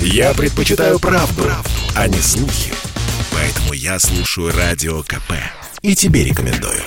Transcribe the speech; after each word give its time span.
Я 0.00 0.34
предпочитаю 0.34 0.98
правду, 0.98 1.42
правду, 1.42 1.70
а 1.94 2.08
не 2.08 2.18
слухи. 2.18 2.72
Поэтому 3.32 3.72
я 3.72 3.98
слушаю 3.98 4.52
Радио 4.56 5.02
КП. 5.02 5.32
И 5.82 5.94
тебе 5.94 6.24
рекомендую. 6.24 6.82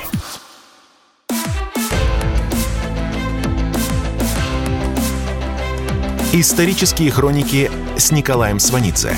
Исторические 6.32 7.12
хроники 7.12 7.72
с 7.98 8.12
Николаем 8.12 8.60
Сванидзе 8.60 9.16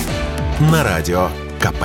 на 0.72 0.84
Радио 0.84 1.30
КП. 1.60 1.84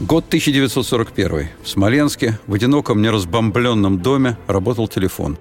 Год 0.00 0.26
1941. 0.26 1.48
В 1.62 1.68
Смоленске, 1.68 2.38
в 2.46 2.52
одиноком 2.52 3.00
неразбомбленном 3.00 4.00
доме, 4.00 4.36
работал 4.46 4.86
телефон. 4.86 5.38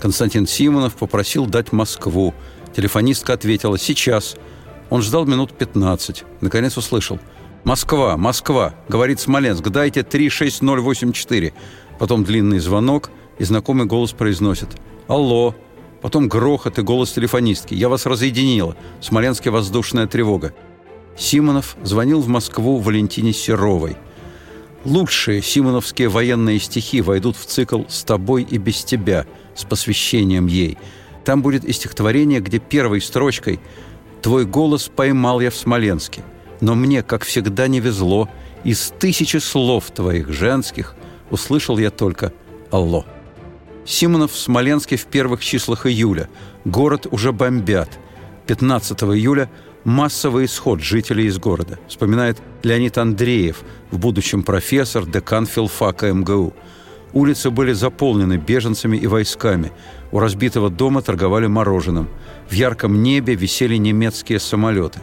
Константин 0.00 0.48
Симонов 0.48 0.94
попросил 0.94 1.46
дать 1.46 1.72
Москву. 1.72 2.34
Телефонистка 2.74 3.32
ответила 3.32 3.78
«Сейчас». 3.78 4.36
Он 4.90 5.02
ждал 5.02 5.24
минут 5.26 5.52
15. 5.56 6.24
Наконец 6.40 6.76
услышал 6.76 7.18
«Москва, 7.64 8.16
Москва!» 8.16 8.74
Говорит 8.88 9.20
Смоленск 9.20 9.68
«Дайте 9.68 10.00
36084». 10.00 11.52
Потом 11.98 12.24
длинный 12.24 12.58
звонок, 12.58 13.10
и 13.38 13.44
знакомый 13.44 13.86
голос 13.86 14.12
произносит 14.12 14.68
«Алло!» 15.06 15.54
Потом 16.02 16.28
грохот 16.28 16.78
и 16.78 16.82
голос 16.82 17.12
телефонистки. 17.12 17.74
«Я 17.74 17.88
вас 17.88 18.06
разъединила. 18.06 18.76
В 19.00 19.04
Смоленске 19.04 19.50
воздушная 19.50 20.06
тревога». 20.06 20.54
Симонов 21.16 21.76
звонил 21.82 22.20
в 22.20 22.28
Москву 22.28 22.78
Валентине 22.78 23.32
Серовой. 23.32 23.96
Лучшие 24.84 25.42
симоновские 25.42 26.08
военные 26.08 26.58
стихи 26.58 27.02
войдут 27.02 27.36
в 27.36 27.44
цикл 27.44 27.82
«С 27.88 28.02
тобой 28.02 28.46
и 28.48 28.56
без 28.56 28.82
тебя» 28.82 29.26
с 29.54 29.64
посвящением 29.64 30.46
ей. 30.46 30.78
Там 31.24 31.42
будет 31.42 31.64
и 31.64 31.72
стихотворение, 31.72 32.40
где 32.40 32.58
первой 32.58 33.00
строчкой 33.00 33.60
«Твой 34.22 34.44
голос 34.44 34.88
поймал 34.88 35.40
я 35.40 35.50
в 35.50 35.56
Смоленске, 35.56 36.22
но 36.60 36.74
мне, 36.74 37.02
как 37.02 37.24
всегда, 37.24 37.68
не 37.68 37.80
везло, 37.80 38.28
из 38.64 38.92
тысячи 38.98 39.38
слов 39.38 39.90
твоих 39.90 40.30
женских 40.30 40.94
услышал 41.30 41.78
я 41.78 41.90
только 41.90 42.32
«Алло». 42.70 43.04
Симонов 43.86 44.32
в 44.32 44.38
Смоленске 44.38 44.96
в 44.96 45.06
первых 45.06 45.42
числах 45.42 45.86
июля. 45.86 46.28
Город 46.64 47.06
уже 47.10 47.32
бомбят. 47.32 47.98
15 48.46 49.02
июля 49.04 49.50
массовый 49.84 50.44
исход 50.44 50.80
жителей 50.80 51.26
из 51.26 51.38
города, 51.38 51.78
вспоминает 51.88 52.38
Леонид 52.62 52.98
Андреев, 52.98 53.62
в 53.90 53.98
будущем 53.98 54.42
профессор, 54.42 55.06
декан 55.06 55.46
филфака 55.46 56.12
МГУ. 56.12 56.52
Улицы 57.12 57.50
были 57.50 57.72
заполнены 57.72 58.36
беженцами 58.36 58.96
и 58.96 59.06
войсками. 59.06 59.72
У 60.12 60.18
разбитого 60.18 60.70
дома 60.70 61.02
торговали 61.02 61.46
мороженым. 61.46 62.08
В 62.48 62.52
ярком 62.52 63.02
небе 63.02 63.34
висели 63.34 63.76
немецкие 63.76 64.40
самолеты. 64.40 65.00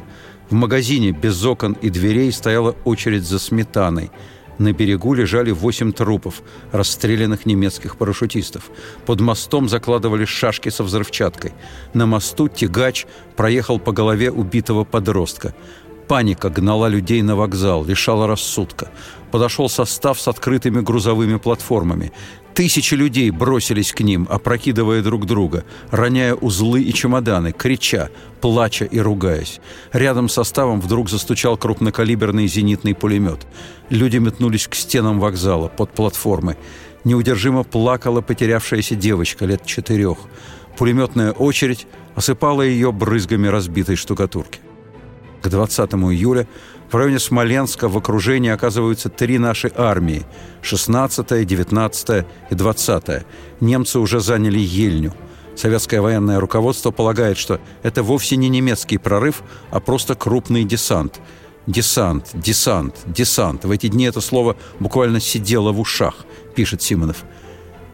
В 0.50 0.54
магазине 0.54 1.12
без 1.12 1.44
окон 1.46 1.74
и 1.74 1.90
дверей 1.90 2.32
стояла 2.32 2.76
очередь 2.86 3.24
за 3.24 3.40
сметаной– 3.40 4.12
на 4.58 4.74
берегу 4.74 5.14
лежали 5.14 5.52
восемь 5.52 5.92
трупов, 5.92 6.42
расстрелянных 6.72 7.46
немецких 7.46 7.98
парашютистов. 7.98 8.72
Под 9.06 9.22
мостом 9.22 9.70
закладывали 9.70 10.26
шашки 10.26 10.70
со 10.70 10.84
взрывчаткой. 10.84 11.54
На 11.94 12.06
мосту 12.06 12.48
тягач 12.48 13.06
проехал 13.36 13.80
по 13.80 13.92
голове 13.92 14.32
убитого 14.32 14.84
подростка. 14.84 15.54
Паника 16.08 16.50
гнала 16.50 16.88
людей 16.88 17.22
на 17.22 17.36
вокзал, 17.36 17.86
лишала 17.86 18.28
рассудка. 18.28 18.90
Подошел 19.30 19.70
состав 19.70 20.20
с 20.20 20.28
открытыми 20.28 20.82
грузовыми 20.82 21.38
платформами. 21.38 22.12
Тысячи 22.58 22.96
людей 22.96 23.30
бросились 23.30 23.94
к 23.94 24.00
ним, 24.00 24.26
опрокидывая 24.28 25.04
друг 25.04 25.28
друга, 25.28 25.64
роняя 25.92 26.34
узлы 26.34 26.82
и 26.82 26.92
чемоданы, 26.92 27.52
крича, 27.52 28.10
плача 28.42 28.86
и 28.86 29.00
ругаясь. 29.00 29.62
Рядом 29.94 30.28
с 30.28 30.34
составом 30.34 30.82
вдруг 30.82 31.08
застучал 31.08 31.56
крупнокалиберный 31.56 32.48
зенитный 32.48 32.96
пулемет. 32.96 33.46
Люди 33.92 34.18
метнулись 34.18 34.68
к 34.68 34.74
стенам 34.74 35.20
вокзала, 35.20 35.67
под 35.67 35.92
платформы. 35.92 36.58
Неудержимо 37.04 37.64
плакала 37.64 38.22
потерявшаяся 38.22 38.96
девочка 38.96 39.46
лет 39.46 39.64
четырех. 39.64 40.17
Пулеметная 40.80 41.34
очередь 41.34 41.86
осыпала 42.16 42.64
ее 42.64 42.92
брызгами 42.92 43.46
разбитой 43.46 43.98
штукатурки. 43.98 44.62
К 45.44 45.50
20 45.50 45.94
июля 45.94 46.48
в 46.89 46.95
районе 46.95 47.20
Смоленска 47.20 47.89
в 47.89 47.98
окружении 47.98 48.49
оказываются 48.49 49.09
три 49.09 49.37
наши 49.37 49.71
армии– 49.75 50.25
16-я, 50.61 51.43
19-я 51.43 52.25
и 52.49 52.53
20-я. 52.53 53.23
Немцы 53.59 53.99
уже 53.99 54.20
заняли 54.20 54.59
Ельню. 54.59 55.14
Советское 55.55 56.02
военное 56.02 56.39
руководство 56.39 56.92
полагает, 56.92 57.37
что 57.37 57.59
это 57.83 58.03
вовсе 58.03 58.36
не 58.36 58.48
немецкий 58.48 58.98
прорыв, 58.98 59.43
а 59.71 59.80
просто 59.80 60.15
крупный 60.15 60.64
десант. 60.64 61.20
Десант, 61.65 62.30
десант, 62.33 62.95
десант. 63.05 63.65
В 63.65 63.71
эти 63.71 63.87
дни 63.87 64.05
это 64.05 64.21
слово 64.21 64.55
буквально 64.80 65.19
сидело 65.19 65.71
в 65.71 65.80
ушах, 65.80 66.25
пишет 66.55 66.81
Симонов. 66.81 67.25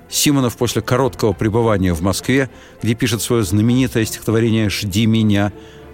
Симонов 0.10 0.58
после 0.58 0.84
короткого 0.84 1.34
пребывания 1.34 1.94
в 1.94 2.02
Москве, 2.02 2.50
где 2.84 2.94
пишет 2.94 3.22
свое 3.22 3.44
знаменитое 3.44 4.06
стихотворение 4.06 4.70
«Жди 4.70 5.08
меня», 5.08 5.52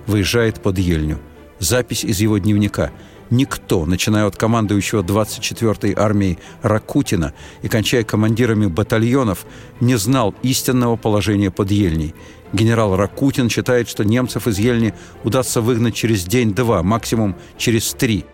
выезжает 0.07 0.61
под 0.61 0.77
Ельню– 0.77 1.19
Запись 1.59 2.06
из 2.06 2.22
его 2.22 2.38
дневника. 2.38 2.92
Никто, 3.30 3.86
начиная 3.86 4.25
от 4.25 4.38
командующего 4.38 5.03
24-й 5.03 5.94
армией 5.94 6.40
Ракутина 6.62 7.34
и 7.62 7.68
кончая 7.68 8.03
командирами 8.03 8.66
батальонов, 8.66 9.46
не 9.81 9.97
знал 9.97 10.34
истинного 10.42 10.96
положения 10.96 11.52
под 11.52 11.70
Ельней. 11.70 12.16
Генерал 12.53 12.96
Ракутин 12.96 13.50
считает, 13.50 13.88
что 13.88 14.03
немцев 14.03 14.47
из 14.47 14.58
Ельни 14.58 14.96
удастся 15.24 15.62
выгнать 15.62 15.94
через 15.94 16.24
день-два, 16.24 16.81
максимум 16.81 17.36
через 17.58 17.94
три. 17.94 18.26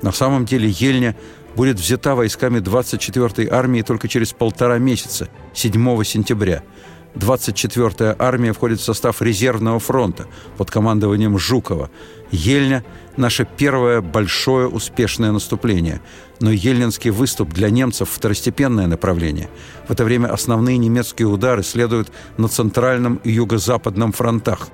На 0.00 0.12
самом 0.12 0.46
деле 0.46 0.70
Ельня 0.70 1.16
будет 1.56 1.78
взята 1.78 2.14
войсками 2.14 2.60
24-й 2.60 3.48
армии 3.48 3.82
только 3.82 4.08
через 4.08 4.32
полтора 4.32 4.78
месяца, 4.78 5.28
7 5.52 6.04
сентября– 6.04 6.62
24-я 7.14 8.14
армия 8.18 8.52
входит 8.52 8.80
в 8.80 8.84
состав 8.84 9.22
резервного 9.22 9.78
фронта 9.80 10.26
под 10.56 10.70
командованием 10.70 11.38
Жукова. 11.38 11.90
Ельня– 12.30 12.84
наше 13.16 13.46
первое 13.56 14.00
большое 14.00 14.68
успешное 14.68 15.32
наступление. 15.32 16.00
Но 16.40 16.50
ельнинский 16.50 17.10
выступ 17.10 17.52
для 17.52 17.70
немцев– 17.70 18.08
второстепенное 18.12 18.86
направление. 18.86 19.48
В 19.88 19.92
это 19.92 20.04
время 20.04 20.28
основные 20.28 20.78
немецкие 20.78 21.28
удары 21.28 21.62
следуют 21.62 22.12
на 22.36 22.48
центральном 22.48 23.20
и 23.24 23.30
юго-западном 23.30 24.12
фронтах. 24.12 24.68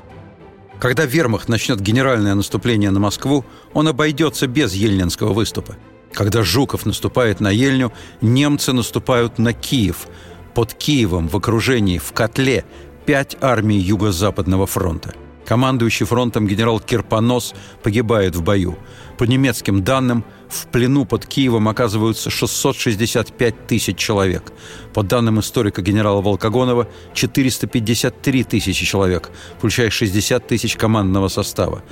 Когда 0.79 1.05
вермахт 1.05 1.49
начнет 1.49 1.81
генеральное 1.81 2.35
наступление 2.35 2.91
на 2.91 3.01
Москву, 3.01 3.45
он 3.73 3.89
обойдется 3.89 4.47
без 4.47 4.75
ельнинского 4.75 5.33
выступа. 5.33 5.77
Когда 6.13 6.43
Жуков 6.43 6.87
наступает 6.87 7.41
на 7.41 7.51
Ельню, 7.51 7.93
немцы 8.21 8.73
наступают 8.73 9.39
на 9.39 9.53
Киев– 9.53 10.07
под 10.55 10.73
Киевом 10.73 11.29
в 11.29 11.37
окружении, 11.37 11.99
в 11.99 12.13
котле, 12.13 12.65
пять 13.05 13.37
армий 13.41 13.79
Юго-Западного 13.79 14.67
фронта. 14.67 15.15
Командующий 15.47 16.07
фронтом 16.07 16.47
генерал 16.47 16.81
Кирпонос 16.81 17.55
погибает 17.83 18.35
в 18.35 18.43
бою. 18.43 18.79
По 19.19 19.25
немецким 19.25 19.85
данным, 19.85 20.25
в 20.49 20.67
плену 20.69 21.05
под 21.05 21.27
Киевом 21.27 21.69
оказываются 21.69 22.31
665 22.31 23.67
тысяч 23.67 23.97
человек. 23.97 24.53
По 24.93 25.03
данным 25.03 25.41
историка 25.41 25.83
генерала 25.83 26.23
Волкогонова, 26.23 26.89
453 27.13 28.45
тысячи 28.45 28.85
человек, 28.85 29.31
включая 29.59 29.91
60 29.91 30.47
тысяч 30.47 30.77
командного 30.77 31.29
состава. 31.29 31.83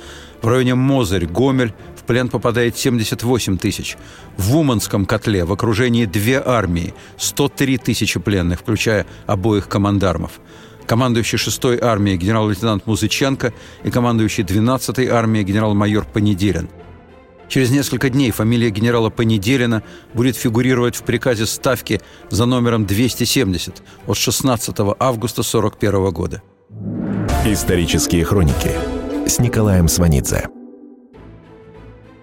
В 0.41 0.47
районе 0.47 0.75
Мозырь, 0.75 1.25
Гомель 1.25 1.73
в 1.95 2.03
плен 2.03 2.27
попадает 2.27 2.77
78 2.77 3.57
тысяч. 3.57 3.97
В 4.37 4.57
Уманском 4.57 5.05
котле 5.05 5.45
в 5.45 5.53
окружении 5.53 6.05
две 6.05 6.41
армии, 6.43 6.93
103 7.17 7.77
тысячи 7.77 8.19
пленных, 8.19 8.59
включая 8.59 9.05
обоих 9.25 9.69
командармов. 9.69 10.41
Командующий 10.87 11.37
6-й 11.37 11.79
армией 11.81 12.17
генерал-лейтенант 12.17 12.85
Музыченко 12.87 13.53
и 13.83 13.91
командующий 13.91 14.43
12-й 14.43 15.07
армией 15.07 15.43
генерал-майор 15.43 16.05
Понеделин. 16.05 16.69
Через 17.49 17.71
несколько 17.71 18.09
дней 18.09 18.31
фамилия 18.31 18.69
генерала 18.69 19.09
Понеделина 19.09 19.83
будет 20.13 20.35
фигурировать 20.35 20.95
в 20.95 21.03
приказе 21.03 21.45
Ставки 21.45 22.01
за 22.29 22.45
номером 22.45 22.85
270 22.85 23.83
от 24.07 24.17
16 24.17 24.79
августа 24.99 25.41
1941 25.41 26.11
года. 26.11 26.41
Исторические 27.45 28.25
хроники 28.25 28.71
с 29.27 29.39
Николаем 29.39 29.87
Сванидзе. 29.87 30.47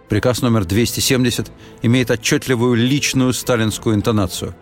Приказ 0.09 0.43
номер 0.43 0.65
270 0.65 1.53
имеет 1.83 2.11
отчетливую 2.11 2.75
личную 2.75 3.33
сталинскую 3.33 3.95
интонацию. 3.95 4.57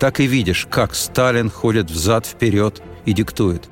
Так 0.00 0.18
и 0.18 0.26
видишь, 0.26 0.66
как 0.70 0.94
Сталин 0.94 1.50
ходит 1.50 1.90
взад-вперед 1.90 2.82
и 3.04 3.12
диктует. 3.12 3.68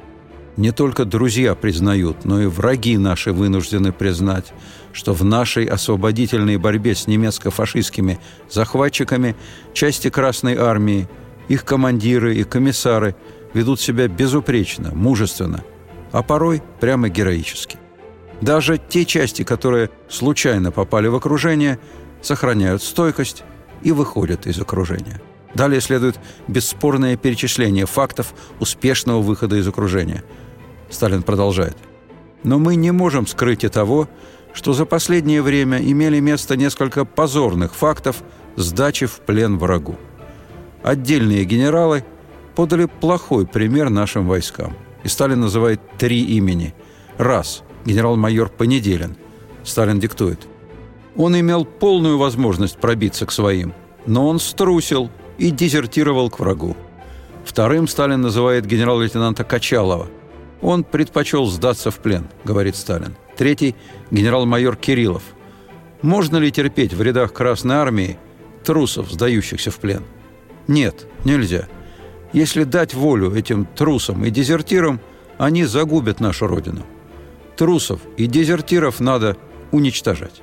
Не 0.58 0.72
только 0.72 1.06
друзья 1.06 1.54
признают, 1.54 2.26
но 2.26 2.42
и 2.42 2.46
враги 2.46 2.98
наши 2.98 3.32
вынуждены 3.32 3.92
признать, 3.92 4.52
что 4.92 5.14
в 5.14 5.24
нашей 5.24 5.64
освободительной 5.64 6.58
борьбе 6.58 6.94
с 6.94 7.06
немецко-фашистскими 7.06 8.18
захватчиками 8.50 9.36
части 9.72 10.10
Красной 10.10 10.56
Армии, 10.56 11.08
их 11.48 11.64
командиры 11.64 12.36
и 12.36 12.44
комиссары 12.44 13.16
ведут 13.54 13.80
себя 13.80 14.06
безупречно, 14.06 14.94
мужественно. 14.94 15.64
а 16.12 16.22
порой 16.22 16.62
прямо 16.80 17.08
героически. 17.08 17.78
Даже 18.42 18.78
те 18.78 19.04
части, 19.06 19.44
которые 19.44 19.90
случайно 20.10 20.72
попали 20.72 21.06
в 21.06 21.14
окружение, 21.14 21.78
сохраняют 22.20 22.82
стойкость 22.82 23.44
и 23.82 23.92
выходят 23.92 24.46
из 24.46 24.58
окружения. 24.60 25.20
Далее 25.54 25.80
следует 25.80 26.18
бесспорное 26.46 27.16
перечисление 27.16 27.86
фактов 27.86 28.34
успешного 28.60 29.22
выхода 29.22 29.56
из 29.56 29.66
окружения. 29.66 30.22
Сталин 30.90 31.22
продолжает. 31.22 31.76
Но 32.44 32.58
мы 32.58 32.76
не 32.76 32.90
можем 32.92 33.26
скрыть 33.26 33.64
и 33.64 33.68
того, 33.68 34.08
что 34.52 34.72
за 34.72 34.86
последнее 34.86 35.42
время 35.42 35.78
имели 35.78 36.20
место 36.20 36.56
несколько 36.56 37.04
позорных 37.04 37.74
фактов 37.74 38.22
сдачи 38.56 39.06
в 39.06 39.20
плен 39.20 39.58
врагу. 39.58 39.96
Отдельные 40.82 41.44
генералы 41.44 42.04
подали 42.54 42.86
плохой 42.86 43.46
пример 43.46 43.90
нашим 43.90 44.26
войскам. 44.26 44.76
И 45.04 45.08
Сталин 45.08 45.40
называет 45.40 45.80
три 45.96 46.22
имени. 46.22 46.74
Раз– 47.18 47.62
генерал-майор 47.84 48.48
Понеделин. 48.48 49.16
Сталин 49.64 50.00
диктует. 50.00 50.46
Он 51.16 51.38
имел 51.38 51.64
полную 51.64 52.18
возможность 52.18 52.78
пробиться 52.78 53.26
к 53.26 53.32
своим, 53.32 53.74
но 54.06 54.28
он 54.28 54.38
струсил 54.38 55.10
и 55.38 55.50
дезертировал 55.50 56.28
к 56.28 56.40
врагу. 56.40 56.76
Вторым 57.44 57.88
Сталин 57.88 58.20
называет 58.20 58.66
генерал-лейтенанта 58.66 59.44
Качалова. 59.44 60.08
Он 60.60 60.84
предпочел 60.84 61.46
сдаться 61.46 61.90
в 61.90 61.98
плен, 62.00 62.28
говорит 62.44 62.76
Сталин. 62.76 63.16
Третий– 63.36 63.76
генерал-майор 64.10 64.76
Кириллов. 64.76 65.22
Можно 66.02 66.36
ли 66.36 66.50
терпеть 66.50 66.92
в 66.92 67.00
рядах 67.00 67.32
Красной 67.32 67.76
Армии 67.76 68.18
трусов, 68.64 69.10
сдающихся 69.10 69.70
в 69.70 69.78
плен? 69.78 70.02
Нет, 70.66 71.06
нельзя. 71.24 71.68
Если 72.32 72.64
дать 72.64 72.92
волю 72.92 73.34
этим 73.34 73.64
трусам 73.64 74.24
и 74.24 74.30
дезертирам, 74.30 75.00
они 75.38 75.64
загубят 75.64 76.20
нашу 76.20 76.48
Родину. 76.48 76.84
Трусов 77.56 78.00
и 78.16 78.26
дезертиров 78.26 79.00
надо 79.00 79.36
уничтожать. 79.70 80.42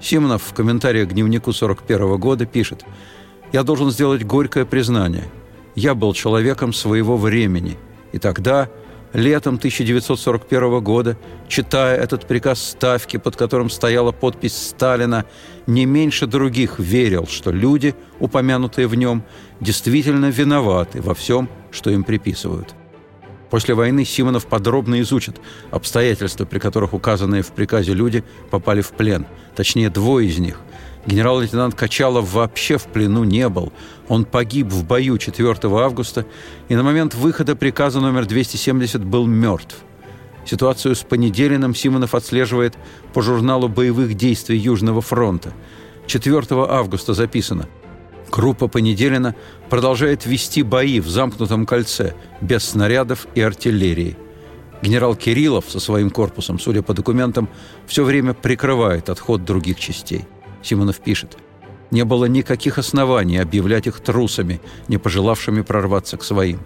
Симонов 0.00 0.42
в 0.42 0.54
комментариях 0.54 1.10
к 1.10 1.12
дневнику 1.12 1.52
41 1.52 2.16
года 2.18 2.46
пишет– 2.46 2.84
я 3.52 3.62
должен 3.62 3.90
сделать 3.90 4.24
горькое 4.24 4.64
признание. 4.64 5.24
Я 5.74 5.94
был 5.94 6.14
человеком 6.14 6.72
своего 6.72 7.16
времени. 7.16 7.76
И 8.12 8.18
тогда, 8.18 8.68
летом 9.12 9.56
1941 9.56 10.80
года, 10.82 11.18
читая 11.48 11.96
этот 11.96 12.26
приказ 12.26 12.62
Ставки, 12.62 13.18
под 13.18 13.36
которым 13.36 13.70
стояла 13.70 14.12
подпись 14.12 14.56
Сталина, 14.56 15.24
не 15.66 15.84
меньше 15.84 16.26
других 16.26 16.78
верил, 16.78 17.26
что 17.26 17.50
люди, 17.50 17.94
упомянутые 18.20 18.86
в 18.86 18.94
нем, 18.94 19.22
действительно 19.60 20.26
виноваты 20.26 21.00
во 21.00 21.14
всем, 21.14 21.48
что 21.70 21.90
им 21.90 22.04
приписывают. 22.04 22.74
После 23.50 23.74
войны 23.74 24.06
Симонов 24.06 24.46
подробно 24.46 24.98
изучит 25.02 25.36
обстоятельства, 25.70 26.46
при 26.46 26.58
которых 26.58 26.94
указанные 26.94 27.42
в 27.42 27.52
приказе 27.52 27.92
люди 27.92 28.24
попали 28.50 28.80
в 28.80 28.92
плен. 28.92 29.26
Точнее, 29.54 29.90
двое 29.90 30.26
из 30.26 30.38
них– 30.38 30.58
Генерал-лейтенант 31.06 31.74
Качалов 31.74 32.32
вообще 32.32 32.78
в 32.78 32.84
плену 32.84 33.24
не 33.24 33.48
был. 33.48 33.72
Он 34.08 34.24
погиб 34.24 34.68
в 34.68 34.84
бою 34.84 35.18
4 35.18 35.56
августа 35.62 36.26
и 36.68 36.76
на 36.76 36.82
момент 36.82 37.14
выхода 37.14 37.56
приказа 37.56 38.00
номер 38.00 38.26
270 38.26 39.04
был 39.04 39.26
мертв. 39.26 39.76
Ситуацию 40.44 40.94
с 40.94 41.02
Понеделиным 41.02 41.74
Симонов 41.74 42.14
отслеживает 42.14 42.76
по 43.12 43.22
журналу 43.22 43.68
боевых 43.68 44.14
действий 44.14 44.58
Южного 44.58 45.00
фронта. 45.00 45.52
4 46.06 46.42
августа 46.50 47.14
записано 47.14 47.68
Группа 48.30 48.66
Понеделина 48.66 49.34
продолжает 49.68 50.24
вести 50.24 50.62
бои 50.62 51.00
в 51.00 51.08
замкнутом 51.08 51.66
кольце, 51.66 52.14
без 52.40 52.64
снарядов 52.64 53.26
и 53.34 53.42
артиллерии. 53.42 54.16
Генерал 54.80 55.14
Кириллов 55.16 55.66
со 55.68 55.78
своим 55.78 56.10
корпусом, 56.10 56.58
судя 56.58 56.82
по 56.82 56.94
документам, 56.94 57.48
все 57.86 58.04
время 58.04 58.34
прикрывает 58.34 59.10
отход 59.10 59.44
других 59.44 59.78
частей. 59.78 60.24
Симонов 60.62 61.00
пишет, 61.00 61.36
не 61.90 62.04
было 62.04 62.24
никаких 62.24 62.78
оснований 62.78 63.38
объявлять 63.38 63.86
их 63.86 64.00
трусами, 64.00 64.60
не 64.88 64.98
пожелавшими 64.98 65.60
прорваться 65.62 66.16
к 66.16 66.24
своим. 66.24 66.60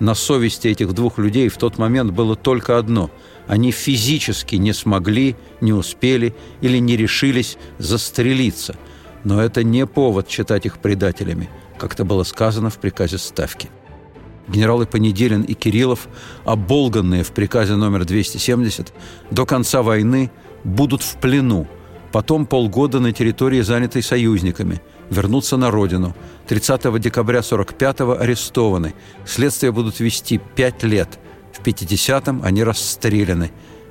На 0.00 0.14
совести 0.14 0.68
этих 0.68 0.92
двух 0.92 1.18
людей 1.18 1.48
в 1.48 1.56
тот 1.56 1.78
момент 1.78 2.12
было 2.12 2.36
только 2.36 2.78
одно– 2.78 3.10
они 3.46 3.72
физически 3.72 4.56
не 4.56 4.72
смогли, 4.72 5.36
не 5.60 5.72
успели 5.72 6.34
или 6.60 6.78
не 6.78 6.96
решились 6.96 7.58
застрелиться. 7.78 8.76
Но 9.22 9.42
это 9.42 9.62
не 9.62 9.86
повод 9.86 10.30
считать 10.30 10.66
их 10.66 10.78
предателями, 10.78 11.50
как 11.78 11.94
это 11.94 12.04
было 12.04 12.22
сказано 12.22 12.70
в 12.70 12.78
приказе 12.78 13.18
Ставки. 13.18 13.68
Генералы 14.48 14.86
Понеделин 14.86 15.42
и 15.42 15.54
Кириллов, 15.54 16.08
оболганные 16.44 17.22
в 17.22 17.32
приказе 17.32 17.76
номер 17.76 18.04
270, 18.04 18.92
до 19.30 19.46
конца 19.46 19.82
войны 19.82 20.30
будут 20.64 21.02
в 21.02 21.16
плену– 21.16 21.68
потом 22.14 22.46
полгода 22.46 23.00
на 23.00 23.10
территории, 23.10 23.60
занятой 23.60 24.00
союзниками, 24.00 24.80
вернуться 25.10 25.56
на 25.56 25.72
родину. 25.72 26.14
30 26.46 27.00
декабря 27.00 27.40
45-го 27.40 28.12
арестованы. 28.20 28.94
Следствие 29.26 29.72
будут 29.72 29.98
вести 29.98 30.38
5 30.38 30.84
лет. 30.84 31.18
В 31.52 31.60
50-м 31.66 32.42
они 32.44 32.62
расстреляны. 32.62 33.50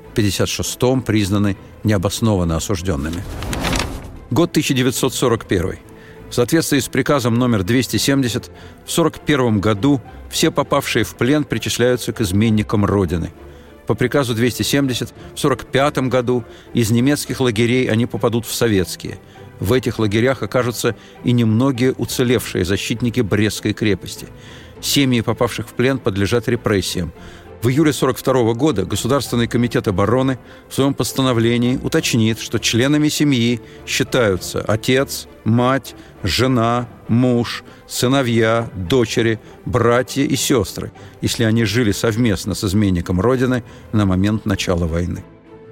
В 0.10 0.18
56-м 0.18 1.02
признаны 1.02 1.58
необоснованно 1.84 2.56
осужденными. 2.56 3.22
Год 4.32 4.52
1941. 4.52 5.80
В 6.30 6.34
соответствии 6.34 6.80
с 6.80 6.88
приказом 6.88 7.34
номер 7.34 7.64
270, 7.64 8.46
в 8.46 8.48
1941 8.48 9.60
году 9.60 10.02
все 10.30 10.50
попавшие 10.50 11.04
в 11.04 11.16
плен 11.16 11.44
причисляются 11.44 12.14
к 12.14 12.22
изменникам 12.22 12.86
Родины– 12.86 13.34
по 13.88 13.96
приказу 13.96 14.34
270 14.34 15.10
в 15.10 15.12
1945 15.12 15.98
году 16.10 16.44
из 16.74 16.92
немецких 16.92 17.40
лагерей 17.40 17.90
они 17.90 18.06
попадут 18.06 18.46
в 18.46 18.54
советские. 18.54 19.20
В 19.60 19.74
этих 19.74 20.00
лагерях 20.00 20.44
окажутся 20.44 20.96
и 21.24 21.32
немногие 21.32 21.94
уцелевшие 21.94 22.66
защитники 22.66 23.22
Брестской 23.22 23.74
крепости. 23.74 24.28
Семьи 24.82 25.22
попавших 25.22 25.70
в 25.70 25.74
плен 25.74 26.00
подлежат 26.00 26.48
репрессиям. 26.48 27.14
В 27.64 27.70
июле 27.70 27.92
1942 27.92 28.56
года 28.56 28.84
Государственный 28.84 29.48
комитет 29.48 29.88
обороны 29.88 30.38
в 30.68 30.74
своем 30.74 30.94
постановлении 30.94 31.80
уточнит, 31.82 32.40
что 32.40 32.60
членами 32.60 33.08
семьи 33.08 33.62
считаются 33.88 34.60
отец, 34.68 35.30
мать, 35.46 35.96
жена, 36.24 36.90
муж, 37.08 37.64
сыновья, 37.88 38.70
дочери, 38.76 39.40
братья 39.64 40.24
и 40.24 40.36
сестры, 40.36 40.92
если 41.22 41.46
они 41.46 41.64
жили 41.64 41.94
совместно 41.94 42.54
с 42.54 42.66
изменником 42.66 43.22
Родины 43.22 43.64
на 43.94 44.06
момент 44.06 44.46
начала 44.46 44.86
войны. 44.86 45.24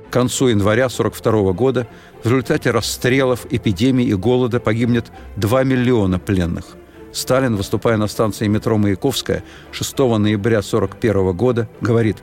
К 0.10 0.14
концу 0.14 0.48
января 0.48 0.86
1942 0.86 1.52
года 1.52 1.88
в 2.24 2.26
результате 2.26 2.72
расстрелов, 2.72 3.46
эпидемий 3.50 4.06
и 4.06 4.14
голода 4.14 4.62
погибнет 4.62 5.12
2 5.36 5.66
миллиона 5.66 6.20
пленных. 6.20 6.78
Сталин, 7.12 7.56
выступая 7.56 7.98
на 7.98 8.08
станции 8.08 8.48
метро 8.48 8.78
Маяковская 8.78 9.44
6 9.72 9.98
ноября 9.98 10.60
1941 10.60 11.34
года, 11.36 11.70
говорит, 11.82 12.18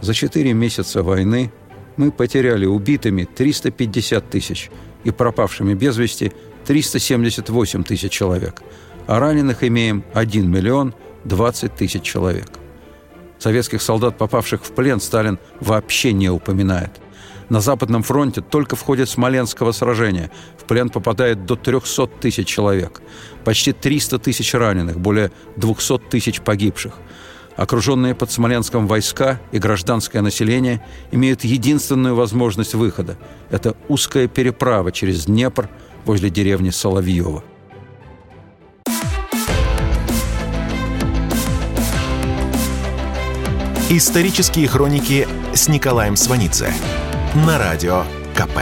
«За 0.00 0.14
четыре 0.14 0.52
месяца 0.52 1.02
войны 1.02 1.52
мы 1.96 2.12
потеряли 2.12 2.66
убитыми 2.66 3.24
350 3.24 4.30
тысяч 4.30 4.70
и 5.04 5.10
пропавшими 5.10 5.74
без 5.74 5.96
вести 5.96 6.32
378 6.66 7.82
тысяч 7.82 8.12
человек, 8.12 8.62
а 9.06 9.18
раненых 9.18 9.64
имеем 9.64 10.04
1 10.14 10.48
миллион 10.48 10.94
20 11.24 11.74
тысяч 11.74 12.02
человек». 12.02 12.48
Советских 13.38 13.82
солдат, 13.82 14.18
попавших 14.18 14.64
в 14.64 14.72
плен, 14.72 15.00
Сталин 15.00 15.38
вообще 15.60 16.12
не 16.12 16.28
упоминает– 16.28 16.90
на 17.48 17.60
Западном 17.60 18.02
фронте 18.02 18.40
только 18.40 18.76
в 18.76 18.82
ходе 18.82 19.06
Смоленского 19.06 19.72
сражения 19.72 20.30
в 20.58 20.64
плен 20.64 20.90
попадает 20.90 21.46
до 21.46 21.56
300 21.56 22.06
тысяч 22.20 22.46
человек. 22.46 23.00
Почти 23.44 23.72
300 23.72 24.18
тысяч 24.18 24.52
раненых, 24.54 24.98
более 24.98 25.30
200 25.56 25.98
тысяч 26.10 26.40
погибших. 26.40 26.94
Окруженные 27.56 28.14
под 28.14 28.30
Смоленском 28.30 28.86
войска 28.86 29.40
и 29.50 29.58
гражданское 29.58 30.20
население 30.20 30.84
имеют 31.10 31.42
единственную 31.42 32.14
возможность 32.14 32.74
выхода. 32.74 33.16
Это 33.50 33.74
узкая 33.88 34.28
переправа 34.28 34.92
через 34.92 35.24
Днепр 35.24 35.68
возле 36.04 36.30
деревни 36.30 36.70
Соловьева. 36.70 37.42
Исторические 43.90 44.68
хроники 44.68 45.26
с 45.54 45.66
Николаем 45.66 46.14
Сванидзе 46.14 46.72
на 47.34 47.58
Радио 47.58 48.04
КП. 48.34 48.58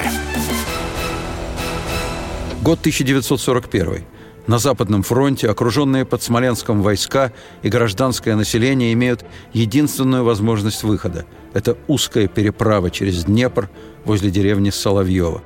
Год 2.62 2.80
1941. 2.80 4.04
На 4.46 4.58
Западном 4.58 5.02
фронте 5.02 5.49
окруженные 5.49 6.04
под 6.04 6.23
Смоленском 6.23 6.82
войска 6.82 7.32
и 7.62 7.68
гражданское 7.68 8.35
население 8.35 8.92
имеют 8.92 9.25
единственную 9.52 10.25
возможность 10.25 10.82
выхода. 10.82 11.26
Это 11.52 11.76
узкая 11.87 12.26
переправа 12.26 12.90
через 12.90 13.25
Днепр 13.25 13.70
возле 14.04 14.30
деревни 14.30 14.70
Соловьева. 14.70 15.42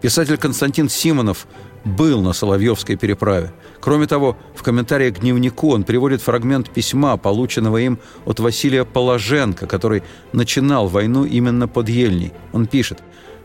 Писатель 0.00 0.38
Константин 0.38 0.88
Симонов 0.88 1.46
был 1.86 2.20
на 2.20 2.32
Соловьевской 2.32 2.96
переправе. 2.96 3.52
Кроме 3.80 4.06
того, 4.06 4.36
в 4.54 4.62
комментариях 4.62 5.14
к 5.14 5.20
дневнику 5.20 5.72
он 5.72 5.84
приводит 5.84 6.20
фрагмент 6.20 6.68
письма, 6.70 7.16
полученного 7.16 7.78
им 7.78 7.98
от 8.24 8.40
Василия 8.40 8.84
Положенко, 8.84 9.66
который 9.66 10.02
начинал 10.32 10.88
войну 10.88 11.24
именно 11.24 11.68
под 11.68 11.88
Ельней. 11.88 12.32
Он 12.52 12.66
пишет 12.66 12.98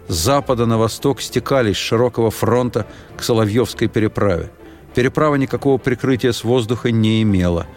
«С 0.08 0.16
запада 0.16 0.66
на 0.66 0.78
восток 0.78 1.22
стекались 1.22 1.78
с 1.78 1.80
широкого 1.80 2.32
фронта 2.32 2.88
к 3.16 3.24
Соловьевской 3.24 3.88
переправе. 3.88 4.50
Переправа 4.96 5.36
никакого 5.36 5.78
прикрытия 5.78 6.32
с 6.32 6.44
воздуха 6.44 6.92
не 6.92 7.22
имела. 7.22 7.68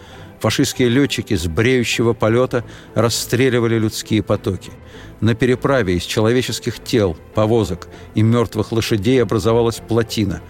Фашистские 0.45 0.89
летчики 0.89 1.35
с 1.35 1.47
бреющего 1.47 2.13
полета 2.13 2.63
расстреливали 2.93 3.79
людские 3.79 4.21
потоки. 4.21 4.71
На 5.19 5.33
переправе 5.33 5.95
из 5.95 6.03
человеческих 6.03 6.83
тел, 6.83 7.17
повозок 7.33 7.87
и 8.13 8.21
мертвых 8.21 8.71
лошадей 8.71 9.23
образовалась 9.23 9.77
плотина. 9.77 10.43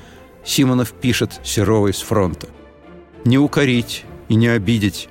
Симонов 0.44 0.92
пишет 0.92 1.40
Серовой 1.46 1.94
с 1.94 2.02
фронта. 2.02 2.50
«Не 3.24 3.38
укорить 3.38 4.04
и 4.28 4.36
не 4.36 4.50
обидеть, 4.50 5.08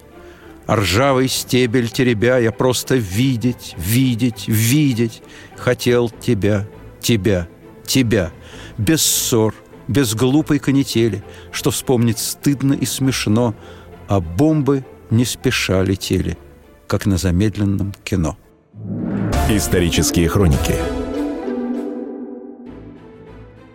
а 0.66 0.76
ржавый 0.76 1.28
стебель 1.28 1.88
теребя 1.88 2.36
я 2.36 2.52
просто 2.52 2.96
видеть, 2.96 3.74
видеть, 3.78 4.48
видеть 4.48 5.22
хотел 5.56 6.10
тебя, 6.10 6.68
тебя, 7.00 7.48
тебя, 7.86 8.32
без 8.76 9.00
ссор, 9.00 9.54
без 9.88 10.14
глупой 10.14 10.58
канители, 10.58 11.24
что 11.52 11.70
вспомнить 11.70 12.18
стыдно 12.18 12.74
и 12.74 12.84
смешно, 12.84 13.54
а 14.08 14.20
бомбы 14.20 14.84
не 15.10 15.24
спеша 15.24 15.82
летели, 15.82 16.36
как 16.86 17.06
на 17.06 17.16
замедленном 17.16 17.94
кино. 18.04 18.36
Исторические 19.48 20.28
хроники 20.28 20.74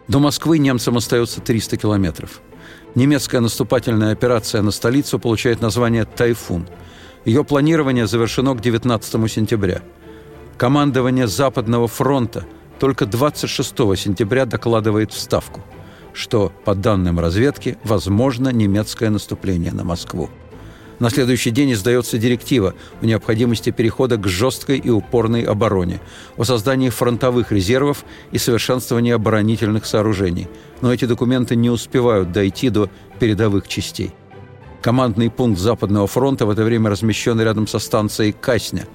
До 0.07 0.19
Москвы 0.19 0.57
немцам 0.57 0.97
остается 0.97 1.41
300 1.41 1.77
километров. 1.77 2.41
Немецкая 2.95 3.39
наступательная 3.39 4.11
операция 4.11 4.61
на 4.61 4.71
столицу 4.71 5.19
получает 5.19 5.61
название 5.61 6.05
«Тайфун». 6.05 6.67
Ее 7.25 7.43
планирование 7.43 8.07
завершено 8.07 8.55
к 8.55 8.61
19 8.61 9.31
сентября. 9.31 9.81
Командование 10.57 11.27
Западного 11.27 11.87
фронта 11.87 12.45
только 12.79 13.05
26 13.05 13.69
сентября 13.97 14.45
докладывает 14.45 15.11
в 15.11 15.19
Ставку– 15.19 15.61
что, 16.19 16.51
по 16.65 16.75
данным 16.75 17.17
разведки, 17.17 17.77
возможно 17.85 18.49
немецкое 18.49 19.09
наступление 19.09 19.71
на 19.71 19.85
Москву. 19.85 20.29
На 20.99 21.09
следующий 21.09 21.49
день 21.49 21.71
издается 21.71 22.17
директива 22.17 22.73
о 23.01 23.05
необходимости 23.05 23.69
перехода 23.69 24.17
к 24.17 24.27
жесткой 24.27 24.79
и 24.79 24.89
упорной 24.89 25.43
обороне, 25.43 26.01
о 26.35 26.43
создании 26.43 26.89
фронтовых 26.89 27.53
резервов 27.53 28.03
и 28.33 28.37
совершенствовании 28.37 29.13
оборонительных 29.13 29.85
сооружений. 29.85 30.49
Но 30.81 30.93
эти 30.93 31.05
документы 31.05 31.55
не 31.55 31.69
успевают 31.69 32.33
дойти 32.33 32.69
до 32.69 32.89
передовых 33.17 33.69
частей. 33.69 34.11
Командный 34.81 35.29
пункт 35.29 35.57
Западного 35.57 36.07
фронта 36.07 36.45
в 36.45 36.49
это 36.49 36.65
время 36.65 36.89
размещен 36.89 37.39
рядом 37.39 37.65
со 37.65 37.79
станцией 37.79 38.33
Касня 38.33 38.87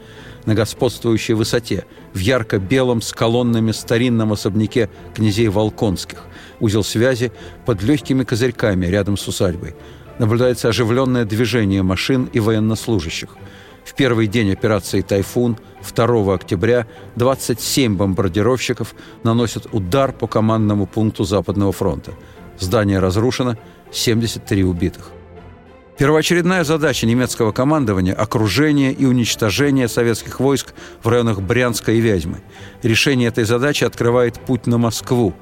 на 0.44 0.54
господствующей 0.54 1.32
высоте, 1.32 1.86
в 2.12 2.18
ярко-белом 2.18 3.00
с 3.00 3.12
колоннами 3.12 3.72
старинном 3.72 4.32
особняке 4.32 4.90
князей 5.14 5.48
Волконских, 5.48 6.24
узел 6.60 6.84
связи 6.84 7.32
под 7.66 7.82
легкими 7.82 8.24
козырьками 8.24 8.86
рядом 8.86 9.16
с 9.16 9.26
усадьбой. 9.28 9.74
Наблюдается 10.18 10.68
оживленное 10.68 11.24
движение 11.24 11.82
машин 11.82 12.28
и 12.32 12.40
военнослужащих. 12.40 13.30
В 13.84 13.94
первый 13.94 14.26
день 14.26 14.52
операции 14.52 15.02
«Тайфун» 15.02 15.58
2 15.94 16.34
октября 16.34 16.86
27 17.16 17.96
бомбардировщиков 17.96 18.94
наносят 19.24 19.66
удар 19.72 20.12
по 20.12 20.26
командному 20.26 20.86
пункту 20.86 21.24
Западного 21.24 21.72
фронта. 21.72 22.12
Здание 22.58 22.98
разрушено, 22.98 23.56
73 23.92 24.64
убитых. 24.64 25.10
Первоочередная 25.98 26.64
задача 26.64 27.06
немецкого 27.06 27.52
командования– 27.52 28.14
окружение 28.18 28.92
и 28.92 29.04
уничтожение 29.06 29.86
советских 29.86 30.40
войск 30.40 30.74
в 31.02 31.08
районах 31.08 31.40
Брянска 31.40 31.92
и 31.92 32.00
Вязьмы. 32.00 32.42
Решение 32.82 33.28
этой 33.28 33.44
задачи 33.44 33.84
открывает 33.84 34.40
путь 34.40 34.66
на 34.66 34.76
Москву. 34.76 35.34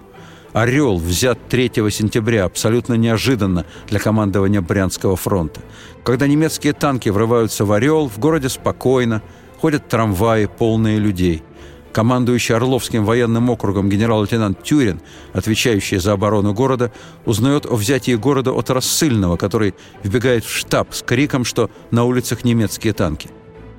«Орел» 0.52 0.96
взят 0.96 1.38
3 1.48 1.72
сентября 1.90 2.44
абсолютно 2.44 2.94
неожиданно 2.94 3.64
для 3.88 3.98
командования 3.98 4.60
Брянского 4.60 5.16
фронта. 5.16 5.60
Когда 6.04 6.26
немецкие 6.26 6.72
танки 6.72 7.08
врываются 7.08 7.64
в 7.64 7.72
«Орел», 7.72 8.08
в 8.08 8.18
городе 8.18 8.48
спокойно, 8.48 9.22
ходят 9.60 9.88
трамваи, 9.88 10.46
полные 10.46 10.98
людей– 10.98 11.42
Командующий 11.92 12.54
Орловским 12.54 13.04
военным 13.04 13.50
округом 13.50 13.90
генерал-лейтенант 13.90 14.62
Тюрин, 14.62 15.00
отвечающий 15.34 15.98
за 15.98 16.12
оборону 16.12 16.54
города, 16.54 16.90
узнает 17.26 17.66
о 17.66 17.76
взятии 17.76 18.14
города 18.14 18.52
от 18.52 18.70
рассыльного, 18.70 19.36
который 19.36 19.74
вбегает 20.02 20.44
в 20.44 20.50
штаб 20.50 20.94
с 20.94 21.02
криком, 21.02 21.44
что 21.44 21.70
на 21.90 22.04
улицах 22.04 22.44
немецкие 22.44 22.94
танки. 22.94 23.28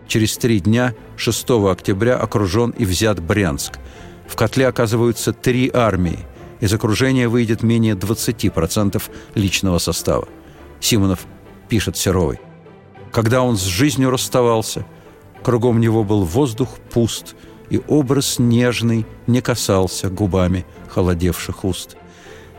Через 0.07 0.37
три 0.37 0.59
дня, 0.59 0.93
6 1.17 1.49
октября, 1.71 2.17
окружен 2.17 2.69
и 2.71 2.85
взят 2.85 3.19
Брянск. 3.19 3.79
В 4.27 4.35
котле 4.35 4.67
оказываются 4.67 5.33
три 5.33 5.71
армии. 5.73 6.19
Из 6.63 6.73
окружения 6.73 7.27
выйдет 7.27 7.61
менее 7.61 7.93
20% 7.93 9.01
личного 9.35 9.77
состава. 9.77 10.27
Симонов 10.79 11.25
пишет 11.69 11.97
Серовой. 11.97 12.39
Когда 13.11 13.43
он 13.43 13.57
с 13.57 13.63
жизнью 13.63 14.09
расставался, 14.09 14.85
кругом 15.43 15.79
него 15.79 16.03
был 16.03 16.23
воздух 16.23 16.79
пуст– 16.91 17.35
и 17.73 17.81
образ 17.87 18.39
нежный 18.39 19.05
не 19.25 19.41
касался 19.41 20.09
губами 20.09 20.65
холодевших 20.89 21.65
уст. 21.65 21.97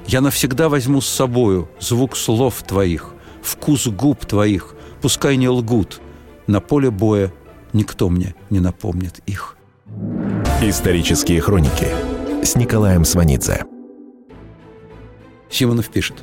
Я 0.06 0.20
навсегда 0.20 0.68
возьму 0.68 1.00
с 1.00 1.06
собою 1.06 1.68
звук 1.78 2.16
слов 2.16 2.62
твоих, 2.62 3.14
вкус 3.42 3.87
губ 3.87 4.26
твоих, 4.26 4.75
пускай 5.00 5.37
не 5.37 5.49
лгут. 5.49 6.00
На 6.49 6.61
поле 6.61 6.90
боя 6.90 7.32
никто 7.73 8.08
мне 8.08 8.34
не 8.50 8.58
напомнит 8.58 9.20
их. 9.26 9.56
Исторические 10.61 11.40
хроники 11.40 11.88
с 12.42 12.56
Николаем 12.56 13.04
Сванидзе. 13.04 13.74
Симонов 15.54 15.88
пишет. 15.88 16.16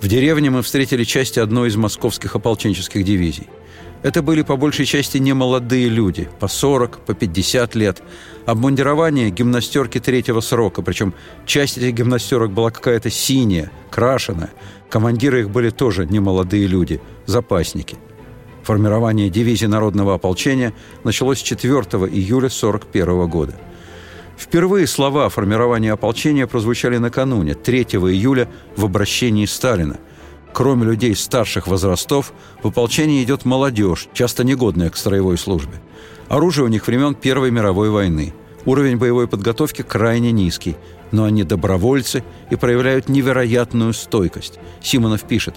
В 0.00 0.08
деревне 0.08 0.50
мы 0.50 0.62
встретили 0.62 1.04
части 1.04 1.38
одной 1.38 1.68
из 1.68 1.76
московских 1.76 2.34
ополченческих 2.34 3.04
дивизий– 3.04 3.48
это 4.02 4.20
были 4.20 4.42
по 4.42 4.56
большей 4.56 4.84
части 4.84 5.18
не 5.18 5.32
молодые 5.32 5.88
люди, 5.88 6.28
по 6.40 6.48
40, 6.48 6.98
по 6.98 7.14
50 7.14 7.74
лет. 7.76 8.02
Обмундирование 8.46 9.30
гимнастерки 9.30 10.00
третьего 10.00 10.40
срока, 10.40 10.82
причем 10.82 11.14
часть 11.46 11.78
этих 11.78 11.94
гимнастерок 11.94 12.50
была 12.50 12.72
какая-то 12.72 13.10
синяя, 13.10 13.70
крашеная. 13.90 14.50
Командиры 14.90 15.42
их 15.42 15.50
были 15.50 15.70
тоже 15.70 16.04
не 16.04 16.18
молодые 16.18 16.66
люди, 16.66 17.00
запасники. 17.26 17.96
Формирование 18.64 19.30
дивизии 19.30 19.66
народного 19.66 20.14
ополчения 20.14 20.72
началось 21.04 21.40
4 21.40 21.72
июля 21.72 22.46
1941 22.46 23.28
года. 23.28 23.54
Впервые 24.36 24.86
слова 24.86 25.26
о 25.26 25.28
формировании 25.28 25.90
ополчения 25.90 26.46
прозвучали 26.46 26.98
накануне, 26.98 27.54
3 27.54 27.82
июля, 27.82 28.48
в 28.76 28.84
обращении 28.84 29.46
Сталина– 29.46 29.98
Кроме 30.52 30.84
людей 30.84 31.16
старших 31.16 31.66
возрастов, 31.66 32.34
в 32.62 32.68
ополчение 32.68 33.22
идет 33.22 33.44
молодежь, 33.44 34.08
часто 34.12 34.44
негодная 34.44 34.90
к 34.90 34.96
строевой 34.96 35.38
службе. 35.38 35.80
Оружие 36.28 36.66
у 36.66 36.68
них 36.68 36.86
времен 36.86 37.14
Первой 37.14 37.50
мировой 37.50 37.90
войны. 37.90 38.34
Уровень 38.66 38.98
боевой 38.98 39.26
подготовки 39.26 39.82
крайне 39.82 40.30
низкий, 40.30 40.76
но 41.10 41.24
они 41.24 41.42
добровольцы 41.42 42.22
и 42.50 42.56
проявляют 42.56 43.08
невероятную 43.08 43.92
стойкость. 43.92 44.58
Симонов 44.82 45.22
пишет, 45.24 45.56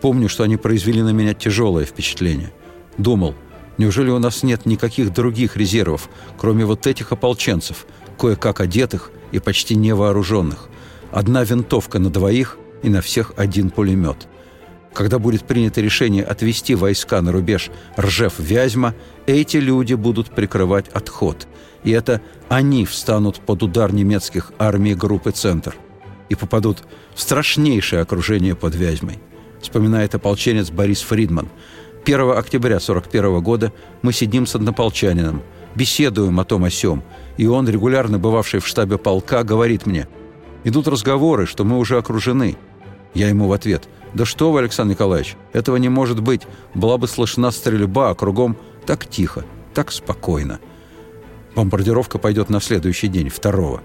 «Помню, 0.00 0.28
что 0.28 0.44
они 0.44 0.56
произвели 0.56 1.02
на 1.02 1.10
меня 1.10 1.32
тяжелое 1.32 1.86
впечатление. 1.86 2.52
Думал, 2.98 3.34
неужели 3.78 4.10
у 4.10 4.18
нас 4.18 4.42
нет 4.42 4.66
никаких 4.66 5.12
других 5.12 5.56
резервов, 5.56 6.10
кроме 6.36 6.66
вот 6.66 6.86
этих 6.86 7.10
ополченцев, 7.10 7.86
кое-как 8.18 8.60
одетых 8.60 9.10
и 9.32 9.38
почти 9.38 9.74
невооруженных? 9.76 10.68
Одна 11.10 11.44
винтовка 11.44 11.98
на 11.98 12.10
двоих– 12.10 12.58
и 12.82 12.88
на 12.88 13.00
всех 13.00 13.32
один 13.36 13.70
пулемет. 13.70 14.28
Когда 14.94 15.18
будет 15.18 15.44
принято 15.44 15.80
решение 15.80 16.24
отвести 16.24 16.74
войска 16.74 17.20
на 17.20 17.32
рубеж 17.32 17.70
Ржев-Вязьма, 17.98 18.94
эти 19.26 19.58
люди 19.58 19.94
будут 19.94 20.30
прикрывать 20.30 20.88
отход. 20.88 21.46
И 21.84 21.90
это 21.90 22.22
они 22.48 22.86
встанут 22.86 23.40
под 23.40 23.62
удар 23.62 23.92
немецких 23.92 24.52
армий 24.58 24.94
группы 24.94 25.32
«Центр» 25.32 25.74
и 26.28 26.34
попадут 26.34 26.78
в 27.14 27.20
страшнейшее 27.20 28.02
окружение 28.02 28.54
под 28.54 28.74
Вязьмой, 28.74 29.18
вспоминает 29.60 30.14
ополченец 30.14 30.70
Борис 30.70 31.02
Фридман. 31.02 31.48
1 32.04 32.20
октября 32.30 32.76
1941 32.76 33.42
года 33.42 33.72
мы 34.02 34.12
сидим 34.12 34.46
с 34.46 34.54
однополчанином, 34.54 35.42
беседуем 35.76 36.40
о 36.40 36.44
том 36.44 36.64
о 36.64 36.70
сём, 36.70 37.04
и 37.36 37.46
он, 37.46 37.68
регулярно 37.68 38.18
бывавший 38.18 38.60
в 38.60 38.66
штабе 38.66 38.98
полка, 38.98 39.44
говорит 39.44 39.86
мне, 39.86 40.08
идут 40.64 40.88
разговоры, 40.88 41.46
что 41.46 41.64
мы 41.64 41.78
уже 41.78 41.98
окружены– 41.98 42.56
я 43.16 43.30
ему 43.30 43.48
в 43.48 43.52
ответ. 43.52 43.88
«Да 44.12 44.26
что 44.26 44.52
вы, 44.52 44.58
Александр 44.58 44.92
Николаевич, 44.92 45.36
этого 45.54 45.76
не 45.76 45.88
может 45.88 46.20
быть. 46.20 46.42
Была 46.74 46.98
бы 46.98 47.08
слышна 47.08 47.50
стрельба, 47.50 48.10
а 48.10 48.14
кругом 48.14 48.58
так 48.84 49.06
тихо, 49.06 49.46
так 49.72 49.90
спокойно». 49.90 50.60
Бомбардировка 51.54 52.18
пойдет 52.18 52.50
на 52.50 52.60
следующий 52.60 53.08
день, 53.08 53.30
второго. 53.30 53.80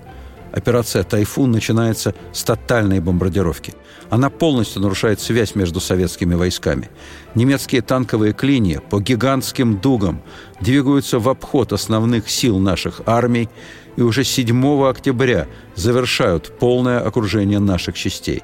Операция 0.51 1.03
«Тайфун» 1.03 1.51
начинается 1.51 2.13
с 2.33 2.43
тотальной 2.43 2.99
бомбардировки. 2.99 3.73
Она 4.09 4.29
полностью 4.29 4.81
нарушает 4.81 5.21
связь 5.21 5.55
между 5.55 5.79
советскими 5.79 6.35
войсками. 6.35 6.89
Немецкие 7.35 7.81
танковые 7.81 8.33
клинья 8.33 8.81
по 8.81 8.99
гигантским 8.99 9.79
дугам 9.79 10.21
двигаются 10.59 11.19
в 11.19 11.29
обход 11.29 11.71
основных 11.71 12.29
сил 12.29 12.59
наших 12.59 13.01
армий 13.05 13.49
и 13.95 14.01
уже 14.01 14.25
7 14.25 14.83
октября 14.83 15.47
завершают 15.75 16.57
полное 16.59 16.99
окружение 16.99 17.59
наших 17.59 17.95
частей. 17.95 18.43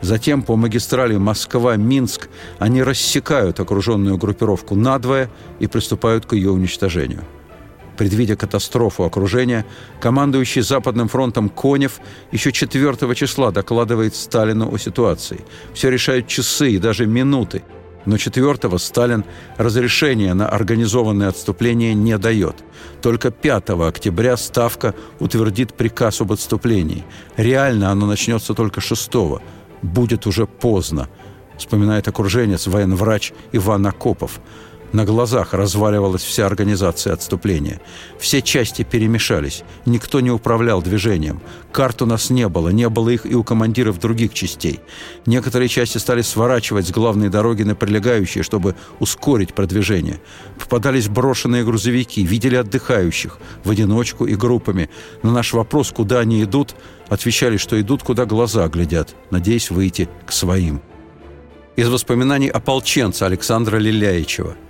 Затем 0.00 0.42
по 0.42 0.56
магистрали 0.56 1.16
Москва-Минск 1.16 2.28
они 2.58 2.82
рассекают 2.82 3.60
окруженную 3.60 4.18
группировку 4.18 4.74
надвое 4.74 5.30
и 5.60 5.68
приступают 5.68 6.26
к 6.26 6.34
ее 6.34 6.50
уничтожению. 6.50 7.22
Предвидя 7.96 8.34
катастрофу 8.36 9.04
окружения, 9.04 9.64
командующий 10.00 10.62
Западным 10.62 11.08
фронтом 11.08 11.48
Конев 11.48 12.00
еще 12.32 12.50
4 12.50 13.14
числа 13.14 13.52
докладывает 13.52 14.16
Сталину 14.16 14.72
о 14.72 14.78
ситуации. 14.78 15.40
Все 15.74 15.90
решают 15.90 16.26
часы 16.26 16.72
и 16.72 16.78
даже 16.78 17.06
минуты. 17.06 17.62
Но 18.04 18.18
4 18.18 18.78
Сталин 18.78 19.24
разрешения 19.56 20.34
на 20.34 20.48
организованное 20.48 21.28
отступление 21.28 21.94
не 21.94 22.18
дает. 22.18 22.56
Только 23.00 23.30
5 23.30 23.70
октября 23.70 24.36
Ставка 24.36 24.94
утвердит 25.20 25.74
приказ 25.74 26.20
об 26.20 26.32
отступлении. 26.32 27.04
Реально 27.36 27.90
оно 27.90 28.06
начнется 28.06 28.54
только 28.54 28.80
6 28.80 29.10
Будет 29.82 30.26
уже 30.26 30.46
поздно, 30.46 31.08
вспоминает 31.56 32.08
окруженец, 32.08 32.66
военврач 32.66 33.32
Иван 33.52 33.86
Акопов– 33.86 34.40
на 34.94 35.04
глазах 35.04 35.54
разваливалась 35.54 36.22
вся 36.22 36.46
организация 36.46 37.12
отступления. 37.14 37.80
Все 38.16 38.40
части 38.40 38.84
перемешались. 38.84 39.64
Никто 39.86 40.20
не 40.20 40.30
управлял 40.30 40.80
движением. 40.82 41.42
Карт 41.72 42.02
у 42.02 42.06
нас 42.06 42.30
не 42.30 42.48
было. 42.48 42.68
Не 42.68 42.88
было 42.88 43.08
их 43.08 43.26
и 43.26 43.34
у 43.34 43.42
командиров 43.42 43.98
других 43.98 44.32
частей. 44.34 44.78
Некоторые 45.26 45.68
части 45.68 45.98
стали 45.98 46.22
сворачивать 46.22 46.86
с 46.86 46.92
главной 46.92 47.28
дороги 47.28 47.64
на 47.64 47.74
прилегающие, 47.74 48.44
чтобы 48.44 48.76
ускорить 49.00 49.52
продвижение. 49.52 50.20
Попадались 50.60 51.08
брошенные 51.08 51.64
грузовики. 51.64 52.24
Видели 52.24 52.54
отдыхающих. 52.54 53.38
В 53.64 53.70
одиночку 53.70 54.26
и 54.26 54.36
группами. 54.36 54.90
На 55.24 55.32
наш 55.32 55.54
вопрос, 55.54 55.90
куда 55.90 56.20
они 56.20 56.40
идут, 56.44 56.76
отвечали, 57.08 57.56
что 57.56 57.80
идут, 57.80 58.04
куда 58.04 58.26
глаза 58.26 58.68
глядят, 58.68 59.16
надеясь 59.32 59.72
выйти 59.72 60.08
к 60.24 60.30
своим. 60.30 60.80
Из 61.74 61.88
воспоминаний 61.88 62.48
ополченца 62.48 63.26
Александра 63.26 63.78
Лиляичева– 63.78 64.54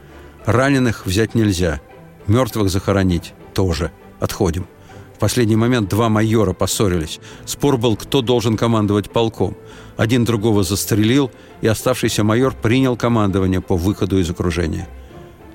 Раненых 0.47 1.07
взять 1.07 1.35
нельзя. 1.35 1.81
Мертвых 2.27 2.69
захоронить 2.69 3.33
тоже. 3.55 3.93
Отходим. 4.21 4.67
В 5.15 5.19
последний 5.19 5.57
момент 5.57 5.89
два 5.89 6.09
майора 6.09 6.53
поссорились. 6.53 7.19
Спор 7.47 7.79
был, 7.79 7.97
кто 7.97 8.21
должен 8.21 8.57
командовать 8.57 9.11
полком. 9.11 9.57
Один 9.97 10.25
другого 10.25 10.63
застрелил, 10.63 11.31
и 11.63 11.67
оставшийся 11.67 12.25
майор 12.25 12.55
принял 12.55 12.97
командование 12.97 13.61
по 13.61 13.77
выходу 13.77 14.19
из 14.19 14.29
окружения. 14.29 14.89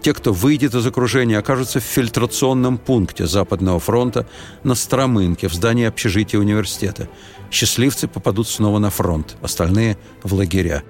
Те, 0.01 0.13
кто 0.13 0.31
выйдет 0.31 0.74
из 0.74 0.88
окружения, 0.88 1.38
окажутся 1.38 1.79
в 1.79 1.84
фильтрационном 1.84 2.77
пункте 2.77 3.27
Западного 3.27 3.79
фронта 3.79 4.27
на 4.63 4.74
Стромынке, 4.74 5.50
в 5.50 5.53
здании 5.53 5.86
общежития 5.86 6.39
университета. 6.39 7.10
Счастливцы 7.51 8.08
попадут 8.08 8.48
снова 8.48 8.79
на 8.79 8.89
фронт, 8.89 9.36
остальные– 9.41 9.98
в 10.24 10.34
лагеря. 10.34 10.84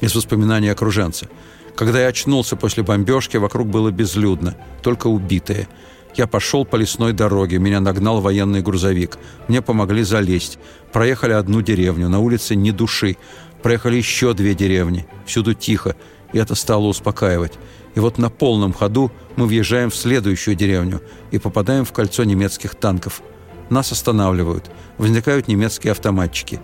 Из 0.00 0.14
воспоминаний 0.14 0.68
окруженца– 0.68 1.28
когда 1.76 2.00
я 2.02 2.08
очнулся 2.08 2.56
после 2.56 2.82
бомбежки, 2.82 3.36
вокруг 3.36 3.68
было 3.68 3.90
безлюдно, 3.90 4.56
только 4.82 5.08
убитые. 5.08 5.68
Я 6.14 6.28
пошел 6.28 6.64
по 6.64 6.76
лесной 6.76 7.12
дороге, 7.12 7.58
меня 7.58 7.80
нагнал 7.80 8.20
военный 8.20 8.62
грузовик. 8.62 9.18
Мне 9.48 9.62
помогли 9.62 10.04
залезть. 10.04 10.58
Проехали 10.92 11.32
одну 11.32 11.60
деревню, 11.60 12.08
на 12.08 12.20
улице 12.20 12.54
ни 12.54 12.70
души. 12.70 13.16
Проехали 13.62 13.96
еще 13.96 14.32
две 14.34 14.54
деревни, 14.54 15.06
всюду 15.26 15.54
тихо, 15.54 15.96
и 16.32 16.38
это 16.38 16.54
стало 16.54 16.84
успокаивать. 16.84 17.54
И 17.96 18.00
вот 18.00 18.18
на 18.18 18.30
полном 18.30 18.72
ходу 18.72 19.10
мы 19.36 19.46
въезжаем 19.46 19.90
в 19.90 19.96
следующую 19.96 20.54
деревню 20.54 21.00
и 21.32 21.38
попадаем 21.38 21.84
в 21.84 21.92
кольцо 21.92 22.24
немецких 22.24 22.74
танков. 22.74 23.22
Нас 23.70 23.90
останавливают. 23.90 24.70
Возникают 24.98 25.48
немецкие 25.48 25.92
автоматчики. 25.92 26.60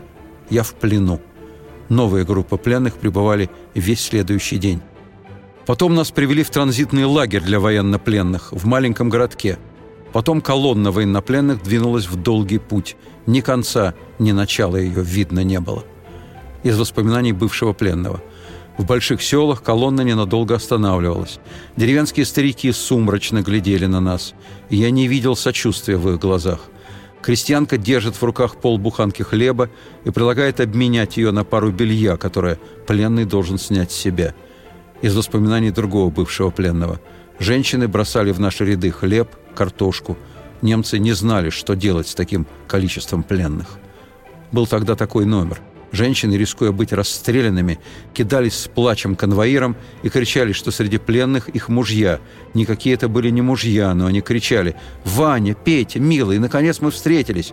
Я 0.50 0.62
в 0.62 0.74
плену. 0.74 1.20
Новые 1.88 2.24
группы 2.24 2.56
пленных 2.56 2.94
пребывали 2.94 3.50
весь 3.74 4.00
следующий 4.00 4.58
день. 4.58 4.82
Потом 5.70 5.94
нас 5.94 6.11
привели 6.11 6.42
в 6.42 6.50
транзитный 6.50 7.04
лагерь 7.04 7.42
для 7.42 7.61
военнопленных 7.61 8.50
в 8.50 8.66
маленьком 8.66 9.09
городке. 9.09 9.56
Потом 10.12 10.40
колонна 10.40 10.90
военнопленных 10.90 11.62
двинулась 11.62 12.09
в 12.09 12.16
долгий 12.16 12.59
путь. 12.59 12.96
Ни 13.26 13.40
конца, 13.40 13.94
ни 14.18 14.33
начала 14.33 14.74
ее 14.74 15.00
видно 15.00 15.44
не 15.44 15.61
было. 15.61 15.85
Из 16.64 16.76
воспоминаний 16.76 17.30
бывшего 17.30 17.72
пленного. 17.72 18.20
В 18.78 18.85
больших 18.85 19.22
селах 19.22 19.62
колонна 19.62 20.00
ненадолго 20.00 20.56
останавливалась. 20.56 21.38
Деревенские 21.76 22.26
старики 22.26 22.72
сумрачно 22.72 23.40
глядели 23.40 23.87
на 23.87 24.00
нас. 24.00 24.35
И 24.70 24.76
я 24.76 24.90
не 24.90 25.06
видел 25.06 25.37
сочувствия 25.37 25.98
в 25.98 26.11
их 26.11 26.18
глазах. 26.18 26.62
Крестьянка 27.22 27.78
держит 27.78 28.16
в 28.16 28.24
руках 28.24 28.56
полбуханки 28.56 29.22
хлеба 29.22 29.70
и 30.02 30.11
предлагает 30.11 30.59
обменять 30.59 31.16
ее 31.16 31.30
на 31.30 31.44
пару 31.44 31.70
белья, 31.70 32.16
которое 32.16 32.59
пленный 32.88 33.24
должен 33.24 33.56
снять 33.56 33.92
с 33.92 33.96
себя– 33.96 34.35
из 35.02 35.16
воспоминаний 35.16 35.70
другого 35.70 36.10
бывшего 36.10 36.50
пленного. 36.50 37.00
Женщины 37.38 37.88
бросали 37.88 38.32
в 38.32 38.40
наши 38.40 38.64
ряды 38.64 38.90
хлеб, 38.90 39.30
картошку. 39.54 40.18
Немцы 40.62 40.98
не 40.98 41.12
знали, 41.12 41.50
что 41.50 41.74
делать 41.74 42.08
с 42.08 42.14
таким 42.14 42.46
количеством 42.68 43.22
пленных. 43.22 43.78
Был 44.52 44.66
тогда 44.66 44.94
такой 44.94 45.24
номер. 45.24 45.60
Женщины, 45.92 46.34
рискуя 46.34 46.70
быть 46.70 46.92
расстрелянными, 46.92 47.80
кидались 48.14 48.54
с 48.54 48.68
плачем 48.68 49.16
конвоирам 49.16 49.76
и 50.02 50.08
кричали, 50.08 50.52
что 50.52 50.70
среди 50.70 50.98
пленных 50.98 51.48
их 51.48 51.68
мужья. 51.68 52.20
Никакие 52.54 52.94
это 52.94 53.08
были 53.08 53.30
не 53.30 53.42
мужья, 53.42 53.92
но 53.94 54.06
они 54.06 54.20
кричали 54.20 54.76
«Ваня, 55.04 55.54
Петя, 55.54 55.98
милый, 55.98 56.38
наконец 56.38 56.80
мы 56.80 56.90
встретились!» 56.90 57.52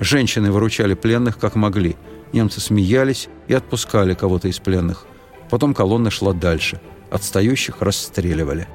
Женщины 0.00 0.50
выручали 0.50 0.94
пленных 0.94 1.38
как 1.38 1.54
могли. 1.54 1.96
Немцы 2.32 2.60
смеялись 2.60 3.28
и 3.46 3.54
отпускали 3.54 4.14
кого-то 4.14 4.48
из 4.48 4.58
пленных– 4.58 5.04
Потом 5.50 5.74
колонна 5.74 6.10
шла 6.10 6.32
дальше. 6.32 6.80
Отстающих 7.10 7.80
расстреливали. 7.80 8.68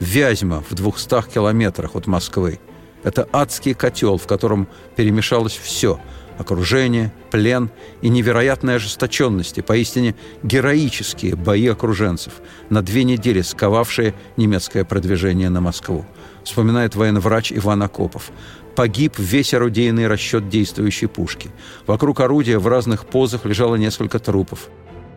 Вязьма 0.00 0.62
в 0.68 0.74
двухстах 0.74 1.28
километрах 1.28 1.94
от 1.94 2.06
Москвы. 2.06 2.58
Это 3.04 3.28
адский 3.32 3.74
котел, 3.74 4.18
в 4.18 4.26
котором 4.26 4.68
перемешалось 4.96 5.56
все– 5.56 6.00
окружение, 6.38 7.12
плен 7.30 7.70
и 8.00 8.08
невероятная 8.08 8.76
ожесточенность, 8.76 9.58
и 9.58 9.62
поистине 9.62 10.14
героические 10.42 11.36
бои 11.36 11.66
окруженцев, 11.68 12.34
на 12.68 12.82
две 12.82 13.04
недели 13.04 13.40
сковавшие 13.40 14.14
немецкое 14.36 14.84
продвижение 14.84 15.48
на 15.48 15.60
Москву. 15.60 16.04
Вспоминает 16.44 16.94
военврач 16.94 17.52
Иван 17.52 17.82
Акопов. 17.82 18.30
Погиб 18.74 19.18
весь 19.18 19.54
орудийный 19.54 20.06
расчет 20.06 20.48
действующей 20.48 21.06
пушки. 21.06 21.50
Вокруг 21.86 22.20
орудия 22.20 22.58
в 22.58 22.66
разных 22.66 23.06
позах 23.06 23.44
лежало 23.44 23.76
несколько 23.76 24.18
трупов. 24.18 24.68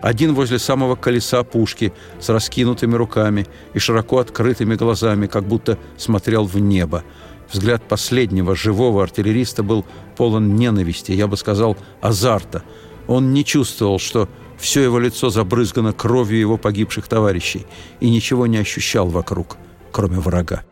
Один 0.06 0.36
возле 0.36 0.60
самого 0.60 0.96
колеса 0.96 1.44
пушки 1.44 1.92
с 2.20 2.30
раскинутыми 2.30 2.94
руками 2.94 3.48
и 3.74 3.80
широко 3.80 4.20
открытыми 4.20 4.76
глазами, 4.76 5.26
как 5.26 5.48
будто 5.48 5.80
смотрел 5.98 6.46
в 6.46 6.60
небо. 6.60 7.04
Взгляд 7.52 7.82
последнего 7.88 8.56
живого 8.56 9.02
артиллериста 9.02 9.64
был 9.64 9.84
полон 10.16 10.58
ненависти, 10.58 11.12
я 11.12 11.26
бы 11.26 11.38
сказал, 11.38 11.76
азарта. 12.02 12.62
Он 13.08 13.34
не 13.34 13.44
чувствовал, 13.44 13.98
что 13.98 14.30
все 14.60 14.84
его 14.84 15.00
лицо 15.00 15.32
забрызгано 15.32 15.92
кровью 15.92 16.40
его 16.40 16.58
погибших 16.58 17.08
товарищей 17.08 17.66
и 18.00 18.08
ничего 18.08 18.46
не 18.46 18.58
ощущал 18.58 19.08
вокруг, 19.08 19.58
кроме 19.92 20.20
врага. 20.20 20.64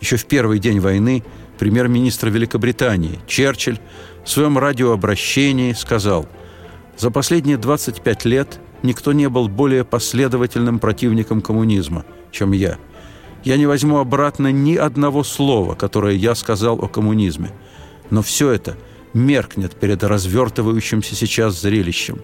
Еще 0.00 0.16
в 0.16 0.26
первый 0.26 0.60
день 0.60 0.78
войны 0.78 1.24
премьер-министр 1.58 2.28
Великобритании 2.28 3.20
Черчилль 3.26 3.78
в 4.24 4.30
своем 4.30 4.58
радиообращении 4.58 5.72
сказал 5.72 6.26
«За 6.96 7.10
последние 7.10 7.56
25 7.56 8.24
лет 8.24 8.60
никто 8.82 9.12
не 9.12 9.28
был 9.28 9.48
более 9.48 9.84
последовательным 9.84 10.78
противником 10.78 11.40
коммунизма, 11.40 12.04
чем 12.30 12.52
я. 12.52 12.78
Я 13.44 13.56
не 13.56 13.66
возьму 13.66 13.98
обратно 13.98 14.52
ни 14.52 14.74
одного 14.76 15.22
слова, 15.24 15.74
которое 15.74 16.14
я 16.14 16.34
сказал 16.34 16.78
о 16.82 16.88
коммунизме. 16.88 17.50
Но 18.10 18.22
все 18.22 18.50
это 18.50 18.76
меркнет 19.12 19.74
перед 19.74 20.02
развертывающимся 20.02 21.14
сейчас 21.14 21.60
зрелищем. 21.60 22.20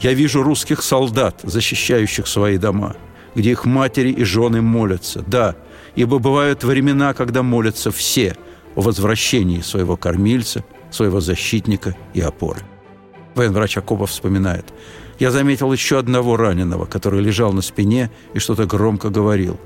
Я 0.00 0.12
вижу 0.12 0.42
русских 0.42 0.82
солдат, 0.82 1.40
защищающих 1.42 2.26
свои 2.26 2.58
дома, 2.58 2.96
где 3.34 3.52
их 3.52 3.64
матери 3.64 4.10
и 4.10 4.24
жены 4.24 4.60
молятся. 4.62 5.22
Да, 5.26 5.56
ибо 5.96 6.18
бывают 6.18 6.64
времена, 6.64 7.14
когда 7.14 7.42
молятся 7.42 7.90
все– 7.90 8.36
о 8.74 8.80
возвращении 8.80 9.60
своего 9.60 9.96
кормильца, 9.96 10.64
своего 10.90 11.20
защитника 11.20 11.96
и 12.12 12.20
опоры. 12.20 12.60
Военврач 13.34 13.76
Акопов 13.76 14.10
вспоминает. 14.10 14.72
«Я 15.18 15.30
заметил 15.30 15.72
еще 15.72 15.98
одного 15.98 16.36
раненого, 16.36 16.86
который 16.86 17.22
лежал 17.22 17.52
на 17.52 17.62
спине 17.62 18.10
и 18.32 18.38
что-то 18.38 18.66
громко 18.66 19.10
говорил. 19.10 19.58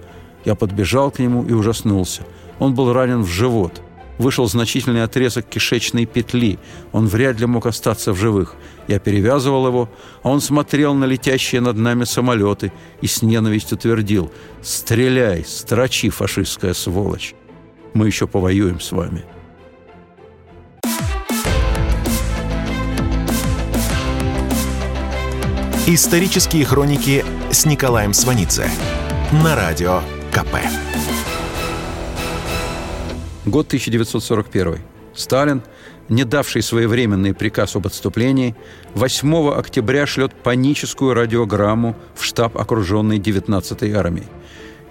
Я 0.44 0.54
подбежал 0.54 1.10
к 1.10 1.18
нему 1.18 1.44
и 1.44 1.52
ужаснулся. 1.52 2.22
Он 2.58 2.74
был 2.74 2.92
ранен 2.92 3.22
в 3.22 3.28
живот. 3.28 3.82
Вышел 4.18 4.48
значительный 4.48 5.04
отрезок 5.04 5.46
кишечной 5.48 6.04
петли. 6.04 6.58
Он 6.92 7.06
вряд 7.06 7.38
ли 7.38 7.46
мог 7.46 7.66
остаться 7.66 8.12
в 8.12 8.16
живых. 8.16 8.56
Я 8.88 8.98
перевязывал 8.98 9.68
его, 9.68 9.88
а 10.22 10.30
он 10.30 10.40
смотрел 10.40 10.94
на 10.94 11.04
летящие 11.04 11.60
над 11.60 11.76
нами 11.76 12.04
самолеты 12.04 12.72
и 13.00 13.06
с 13.06 13.22
ненавистью 13.22 13.78
твердил 13.78 14.32
«Стреляй, 14.60 15.44
строчи, 15.46 16.08
фашистская 16.10 16.74
сволочь! 16.74 17.34
Мы 17.94 18.06
еще 18.06 18.26
повоюем 18.26 18.80
с 18.80 18.92
вами!» 18.92 19.24
Исторические 25.90 26.66
хроники 26.66 27.24
с 27.50 27.64
Николаем 27.64 28.12
Сванидзе 28.12 28.68
на 29.32 29.56
радио 29.56 30.02
КП. 30.30 30.58
Год 33.46 33.68
1941. 33.68 34.80
Сталин, 35.14 35.62
не 36.10 36.24
давший 36.24 36.60
своевременный 36.60 37.32
приказ 37.32 37.74
об 37.74 37.86
отступлении, 37.86 38.54
8 38.96 39.48
октября 39.52 40.06
шлет 40.06 40.34
паническую 40.34 41.14
радиограмму 41.14 41.96
в 42.14 42.22
штаб 42.22 42.58
окруженной 42.58 43.18
19-й 43.18 43.90
армии. 43.94 44.28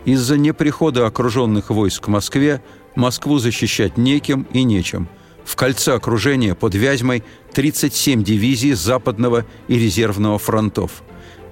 Из-за 0.05 0.35
неприхода 0.37 1.05
окруженных 1.05 1.69
войск 1.69 2.05
к 2.05 2.07
Москве 2.07 2.63
Москву 2.97 3.39
защищать 3.39 3.97
неким 3.97 4.45
и 4.51 4.63
нечем– 4.63 5.07
в 5.47 5.55
кольце 5.55 5.93
окружения 5.93 6.55
под 6.55 6.75
Вязьмой 6.75 7.23
37 7.53 8.21
дивизий 8.21 8.73
Западного 8.73 9.45
и 9.69 9.79
резервного 9.79 10.37
фронтов, 10.37 11.03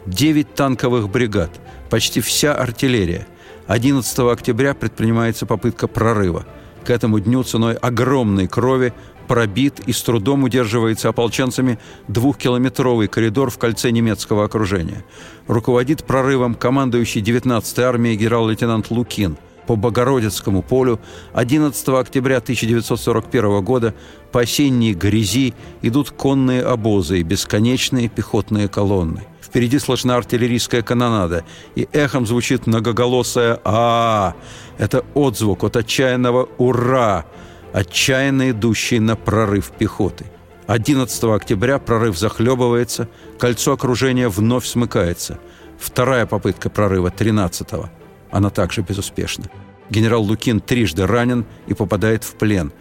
9 0.06 0.54
танковых 0.54 1.10
бригад, 1.10 1.50
почти 1.90 2.20
вся 2.20 2.54
артиллерия. 2.54 3.26
11 3.68 4.20
октября 4.20 4.74
предпринимается 4.74 5.46
попытка 5.46 5.88
прорыва. 5.88 6.46
К 6.84 6.90
этому 6.90 7.22
дню 7.22 7.42
ценой 7.44 7.76
огромной 7.76 8.48
крови 8.48 8.94
пробит 9.30 9.80
и 9.88 9.94
с 9.94 10.02
трудом 10.02 10.44
удерживается 10.44 11.08
ополченцами 11.08 11.80
двухкилометровый 12.10 13.08
коридор 13.08 13.50
в 13.50 13.58
кольце 13.58 13.92
немецкого 13.92 14.44
окружения. 14.44 15.06
Руководит 15.48 16.04
прорывом 16.04 16.54
командующий 16.54 17.22
19-й 17.22 17.82
армией 17.82 18.18
генерал-лейтенант 18.18 18.92
Лукин– 18.92 19.38
по 19.68 19.76
Богородицкому 19.76 20.62
полю 20.62 21.00
11 21.34 21.90
октября 21.90 22.38
1941 22.38 23.64
года 23.64 23.94
по 24.32 24.42
осенней 24.42 24.94
грязи 24.94 25.54
идут 25.82 26.12
конные 26.12 26.64
обозы 26.64 27.20
и 27.20 27.24
бесконечные 27.24 28.10
пехотные 28.10 28.68
колонны. 28.68 29.26
Впереди 29.42 29.80
слышна 29.80 30.18
артиллерийская 30.18 30.82
канонада, 30.82 31.46
и 31.76 31.88
эхом 31.94 32.26
звучит 32.26 32.68
многоголосое 32.68 33.60
а, 33.64 33.70
-а, 33.70 34.32
-а 34.32 34.34
Это 34.78 35.06
отзвук 35.14 35.64
от 35.64 35.78
отчаянного 35.78 36.50
«Ура!», 36.58 37.26
отчаянно 37.72 38.52
идущий 38.52 39.00
на 39.00 39.16
прорыв 39.16 39.72
пехоты. 39.72 40.26
11 40.68 41.24
октября 41.24 41.80
прорыв 41.80 42.18
захлебывается, 42.18 43.08
кольцо 43.40 43.74
окружения 43.74 44.30
вновь 44.30 44.66
смыкается. 44.66 45.38
Вторая 45.80 46.26
попытка 46.26 46.70
прорыва 46.70 47.12
13 47.12 47.74
-го. 47.74 47.90
Она 48.36 48.50
также 48.50 48.82
безуспешна. 48.82 49.46
Генерал 49.90 50.22
Лукин 50.22 50.60
трижды 50.60 51.08
ранен 51.08 51.46
и 51.68 51.74
попадает 51.74 52.26
в 52.26 52.34
плен. 52.36 52.74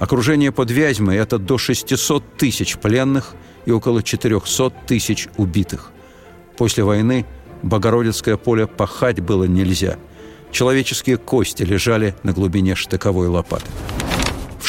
Окружение 0.00 0.50
под 0.50 0.72
Вязьмой– 0.72 1.14
это 1.18 1.38
до 1.38 1.58
600 1.58 2.36
тысяч 2.36 2.76
пленных 2.76 3.36
и 3.66 3.70
около 3.70 4.02
400 4.02 4.70
тысяч 4.88 5.28
убитых. 5.36 5.92
После 6.56 6.82
войны 6.82 7.24
Богородицкое 7.62 8.36
поле 8.36 8.66
пахать 8.66 9.20
было 9.20 9.44
нельзя. 9.44 9.96
Человеческие 10.50 11.18
кости 11.18 11.62
лежали 11.62 12.16
на 12.24 12.32
глубине 12.32 12.74
штыковой 12.74 13.28
лопаты. 13.28 13.66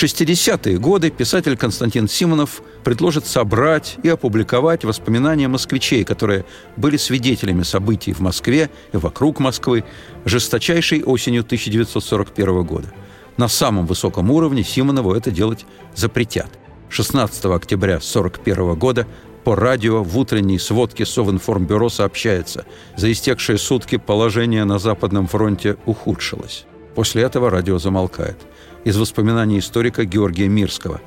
В 0.02 0.04
60-е 0.04 0.80
годы 0.80 1.12
писатель 1.12 1.56
Константин 1.56 2.08
Симонов 2.10 2.64
предложит 2.84 3.28
собрать 3.28 3.98
и 4.02 4.10
опубликовать 4.10 4.84
воспоминания 4.84 5.48
москвичей, 5.48 6.04
которые 6.04 6.44
были 6.76 6.98
свидетелями 6.98 7.62
событий 7.62 8.12
в 8.12 8.20
Москве 8.20 8.72
и 8.94 8.98
вокруг 8.98 9.40
Москвы 9.40 9.84
жесточайшей 10.26 11.04
осенью 11.04 11.42
1941 11.42 12.64
года. 12.64 12.92
На 13.38 13.48
самом 13.48 13.86
высоком 13.86 14.32
уровне 14.32 14.64
Симонову 14.64 15.14
это 15.14 15.30
делать 15.30 15.68
запретят. 15.94 16.50
16 16.90 17.46
октября 17.46 17.98
1941 17.98 18.74
года 18.80 19.06
по 19.44 19.56
радио 19.56 20.02
в 20.02 20.18
утренней 20.18 20.58
сводке 20.58 21.06
Совинформбюро 21.06 21.90
сообщается, 21.90 22.66
за 22.98 23.12
истекшие 23.12 23.60
сутки 23.60 23.98
положение 23.98 24.66
на 24.66 24.80
Западном 24.80 25.28
фронте 25.28 25.78
ухудшилось. 25.86 26.66
После 26.96 27.22
этого 27.22 27.52
радио 27.52 27.78
замолкает 27.78 28.38
из 28.84 28.98
воспоминаний 28.98 29.60
историка 29.60 30.06
Георгия 30.06 30.48
Мирского. 30.48 31.02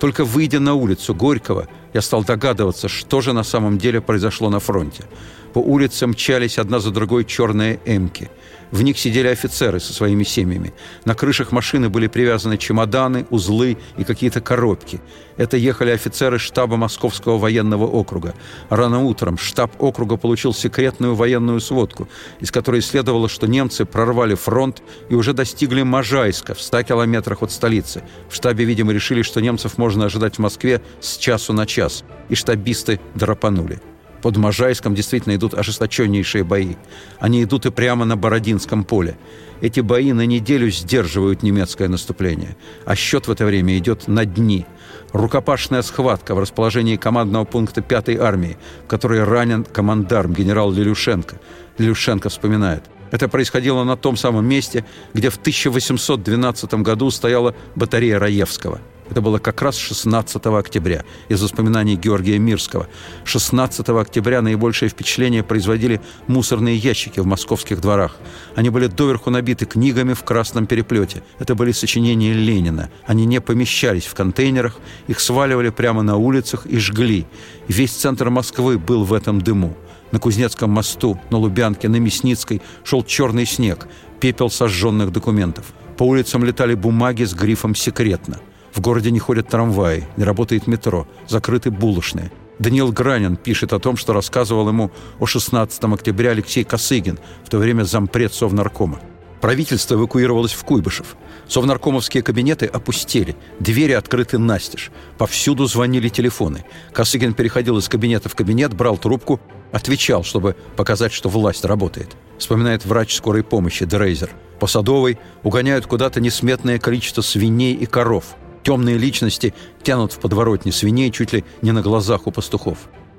Только 0.00 0.24
выйдя 0.24 0.60
на 0.60 0.74
улицу 0.74 1.14
Горького, 1.14 1.68
я 1.92 2.02
стал 2.02 2.24
догадываться, 2.24 2.88
что 2.88 3.20
же 3.20 3.32
на 3.32 3.44
самом 3.44 3.78
деле 3.78 4.00
произошло 4.00 4.50
на 4.50 4.60
фронте. 4.60 5.04
По 5.52 5.58
улицам 5.58 6.10
мчались 6.10 6.58
одна 6.58 6.80
за 6.80 6.90
другой 6.90 7.24
черные 7.24 7.78
«Эмки». 7.84 8.30
В 8.74 8.82
них 8.82 8.98
сидели 8.98 9.28
офицеры 9.28 9.78
со 9.78 9.92
своими 9.92 10.24
семьями. 10.24 10.74
На 11.04 11.14
крышах 11.14 11.52
машины 11.52 11.88
были 11.88 12.08
привязаны 12.08 12.58
чемоданы, 12.58 13.24
узлы 13.30 13.78
и 13.96 14.02
какие-то 14.02 14.40
коробки. 14.40 15.00
Это 15.36 15.56
ехали 15.56 15.90
офицеры 15.90 16.40
штаба 16.40 16.76
Московского 16.76 17.38
военного 17.38 17.86
округа. 17.86 18.34
Рано 18.70 19.04
утром 19.04 19.38
штаб 19.38 19.80
округа 19.80 20.16
получил 20.16 20.52
секретную 20.52 21.14
военную 21.14 21.60
сводку, 21.60 22.08
из 22.40 22.50
которой 22.50 22.82
следовало, 22.82 23.28
что 23.28 23.46
немцы 23.46 23.84
прорвали 23.84 24.34
фронт 24.34 24.82
и 25.08 25.14
уже 25.14 25.34
достигли 25.34 25.82
Можайска 25.82 26.54
в 26.54 26.60
100 26.60 26.82
километрах 26.82 27.44
от 27.44 27.52
столицы. 27.52 28.02
В 28.28 28.34
штабе, 28.34 28.64
видимо, 28.64 28.92
решили, 28.92 29.22
что 29.22 29.40
немцев 29.40 29.78
можно 29.78 30.06
ожидать 30.06 30.34
в 30.34 30.40
Москве 30.40 30.82
с 31.00 31.16
часу 31.16 31.52
на 31.52 31.64
час, 31.64 32.02
и 32.28 32.34
штабисты 32.34 32.98
драпанули. 33.14 33.80
Под 34.24 34.38
Можайском 34.38 34.94
действительно 34.94 35.36
идут 35.36 35.52
ожесточеннейшие 35.52 36.44
бои. 36.44 36.76
Они 37.18 37.44
идут 37.44 37.66
и 37.66 37.70
прямо 37.70 38.06
на 38.06 38.16
Бородинском 38.16 38.82
поле. 38.82 39.18
Эти 39.60 39.80
бои 39.80 40.14
на 40.14 40.24
неделю 40.24 40.70
сдерживают 40.70 41.42
немецкое 41.42 41.88
наступление, 41.88 42.56
а 42.86 42.96
счет 42.96 43.28
в 43.28 43.30
это 43.30 43.44
время 43.44 43.76
идет 43.76 44.08
на 44.08 44.24
дни. 44.24 44.64
Рукопашная 45.12 45.82
схватка 45.82 46.34
в 46.34 46.38
расположении 46.38 46.96
командного 46.96 47.44
пункта 47.44 47.82
5-й 47.82 48.16
армии, 48.16 48.56
в 48.86 48.88
которой 48.88 49.22
ранен 49.24 49.62
командарм 49.62 50.32
генерал 50.32 50.72
Лилюшенко. 50.72 51.38
Лилюшенко 51.76 52.30
вспоминает. 52.30 52.84
Это 53.10 53.28
происходило 53.28 53.84
на 53.84 53.98
том 53.98 54.16
самом 54.16 54.46
месте, 54.46 54.86
где 55.12 55.28
в 55.28 55.36
1812 55.36 56.72
году 56.76 57.10
стояла 57.10 57.54
батарея 57.74 58.18
Раевского– 58.18 58.80
это 59.10 59.20
было 59.20 59.38
как 59.38 59.60
раз 59.62 59.76
16 59.76 60.46
октября, 60.46 61.04
из 61.28 61.42
воспоминаний 61.42 61.96
Георгия 61.96 62.38
Мирского. 62.38 62.88
16 63.24 63.88
октября 63.90 64.40
наибольшее 64.40 64.88
впечатление 64.88 65.42
производили 65.42 66.00
мусорные 66.26 66.76
ящики 66.76 67.20
в 67.20 67.26
московских 67.26 67.80
дворах. 67.80 68.16
Они 68.56 68.70
были 68.70 68.86
доверху 68.86 69.30
набиты 69.30 69.66
книгами 69.66 70.14
в 70.14 70.24
красном 70.24 70.66
переплете. 70.66 71.22
Это 71.38 71.54
были 71.54 71.72
сочинения 71.72 72.32
Ленина. 72.32 72.90
Они 73.06 73.26
не 73.26 73.40
помещались 73.40 74.06
в 74.06 74.14
контейнерах, 74.14 74.78
их 75.06 75.20
сваливали 75.20 75.68
прямо 75.68 76.02
на 76.02 76.16
улицах 76.16 76.66
и 76.66 76.78
жгли. 76.78 77.26
Весь 77.68 77.92
центр 77.92 78.30
Москвы 78.30 78.78
был 78.78 79.04
в 79.04 79.12
этом 79.12 79.40
дыму. 79.40 79.76
На 80.12 80.18
Кузнецком 80.18 80.70
мосту, 80.70 81.20
на 81.30 81.38
Лубянке, 81.38 81.88
на 81.88 81.96
Мясницкой 81.96 82.62
шел 82.84 83.02
черный 83.02 83.46
снег, 83.46 83.88
пепел 84.20 84.48
сожженных 84.48 85.10
документов. 85.12 85.66
По 85.96 86.04
улицам 86.04 86.44
летали 86.44 86.74
бумаги 86.74 87.24
с 87.24 87.34
грифом 87.34 87.74
«Секретно». 87.74 88.40
В 88.74 88.80
городе 88.80 89.12
не 89.12 89.20
ходят 89.20 89.48
трамваи, 89.48 90.04
не 90.16 90.24
работает 90.24 90.66
метро, 90.66 91.06
закрыты 91.28 91.70
булочные. 91.70 92.32
Даниил 92.58 92.90
Гранин 92.90 93.36
пишет 93.36 93.72
о 93.72 93.78
том, 93.78 93.96
что 93.96 94.12
рассказывал 94.12 94.68
ему 94.68 94.90
о 95.20 95.26
16 95.26 95.84
октября 95.84 96.30
Алексей 96.30 96.64
Косыгин, 96.64 97.18
в 97.44 97.50
то 97.50 97.58
время 97.58 97.84
зампред 97.84 98.34
Совнаркома. 98.34 99.00
Правительство 99.40 99.94
эвакуировалось 99.94 100.54
в 100.54 100.64
Куйбышев. 100.64 101.16
Совнаркомовские 101.46 102.22
кабинеты 102.22 102.66
опустели, 102.66 103.36
двери 103.60 103.92
открыты 103.92 104.38
настежь. 104.38 104.90
Повсюду 105.18 105.66
звонили 105.66 106.08
телефоны. 106.08 106.64
Косыгин 106.92 107.34
переходил 107.34 107.78
из 107.78 107.88
кабинета 107.88 108.28
в 108.28 108.34
кабинет, 108.34 108.74
брал 108.74 108.96
трубку, 108.96 109.40
отвечал, 109.70 110.24
чтобы 110.24 110.56
показать, 110.76 111.12
что 111.12 111.28
власть 111.28 111.64
работает. 111.64 112.16
Вспоминает 112.38 112.84
врач 112.86 113.14
скорой 113.14 113.44
помощи 113.44 113.84
Дрейзер. 113.84 114.30
По 114.58 114.66
Садовой 114.66 115.18
угоняют 115.42 115.86
куда-то 115.86 116.20
несметное 116.20 116.78
количество 116.78 117.22
свиней 117.22 117.74
и 117.74 117.86
коров– 117.86 118.24
Темные 118.64 118.96
личности 118.96 119.52
тянут 119.82 120.14
в 120.14 120.18
подворотни 120.20 120.70
свиней 120.70 121.10
чуть 121.10 121.34
ли 121.34 121.44
не 121.60 121.72
на 121.72 121.82
глазах 121.82 122.26
у 122.26 122.30
пастухов. 122.30 122.78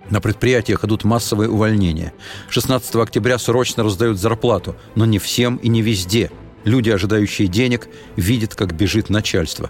На 0.10 0.20
предприятиях 0.20 0.84
идут 0.84 1.04
массовые 1.04 1.50
увольнения. 1.50 2.14
16 2.50 2.96
октября 2.96 3.38
срочно 3.38 3.84
раздают 3.84 4.18
зарплату, 4.18 4.76
но 4.96 5.06
не 5.06 5.20
всем 5.20 5.58
и 5.58 5.68
не 5.70 5.84
везде. 5.84 6.32
Люди, 6.64 6.90
ожидающие 6.90 7.48
денег, 7.48 7.88
видят, 8.16 8.56
как 8.56 8.74
бежит 8.74 9.12
начальство. 9.12 9.70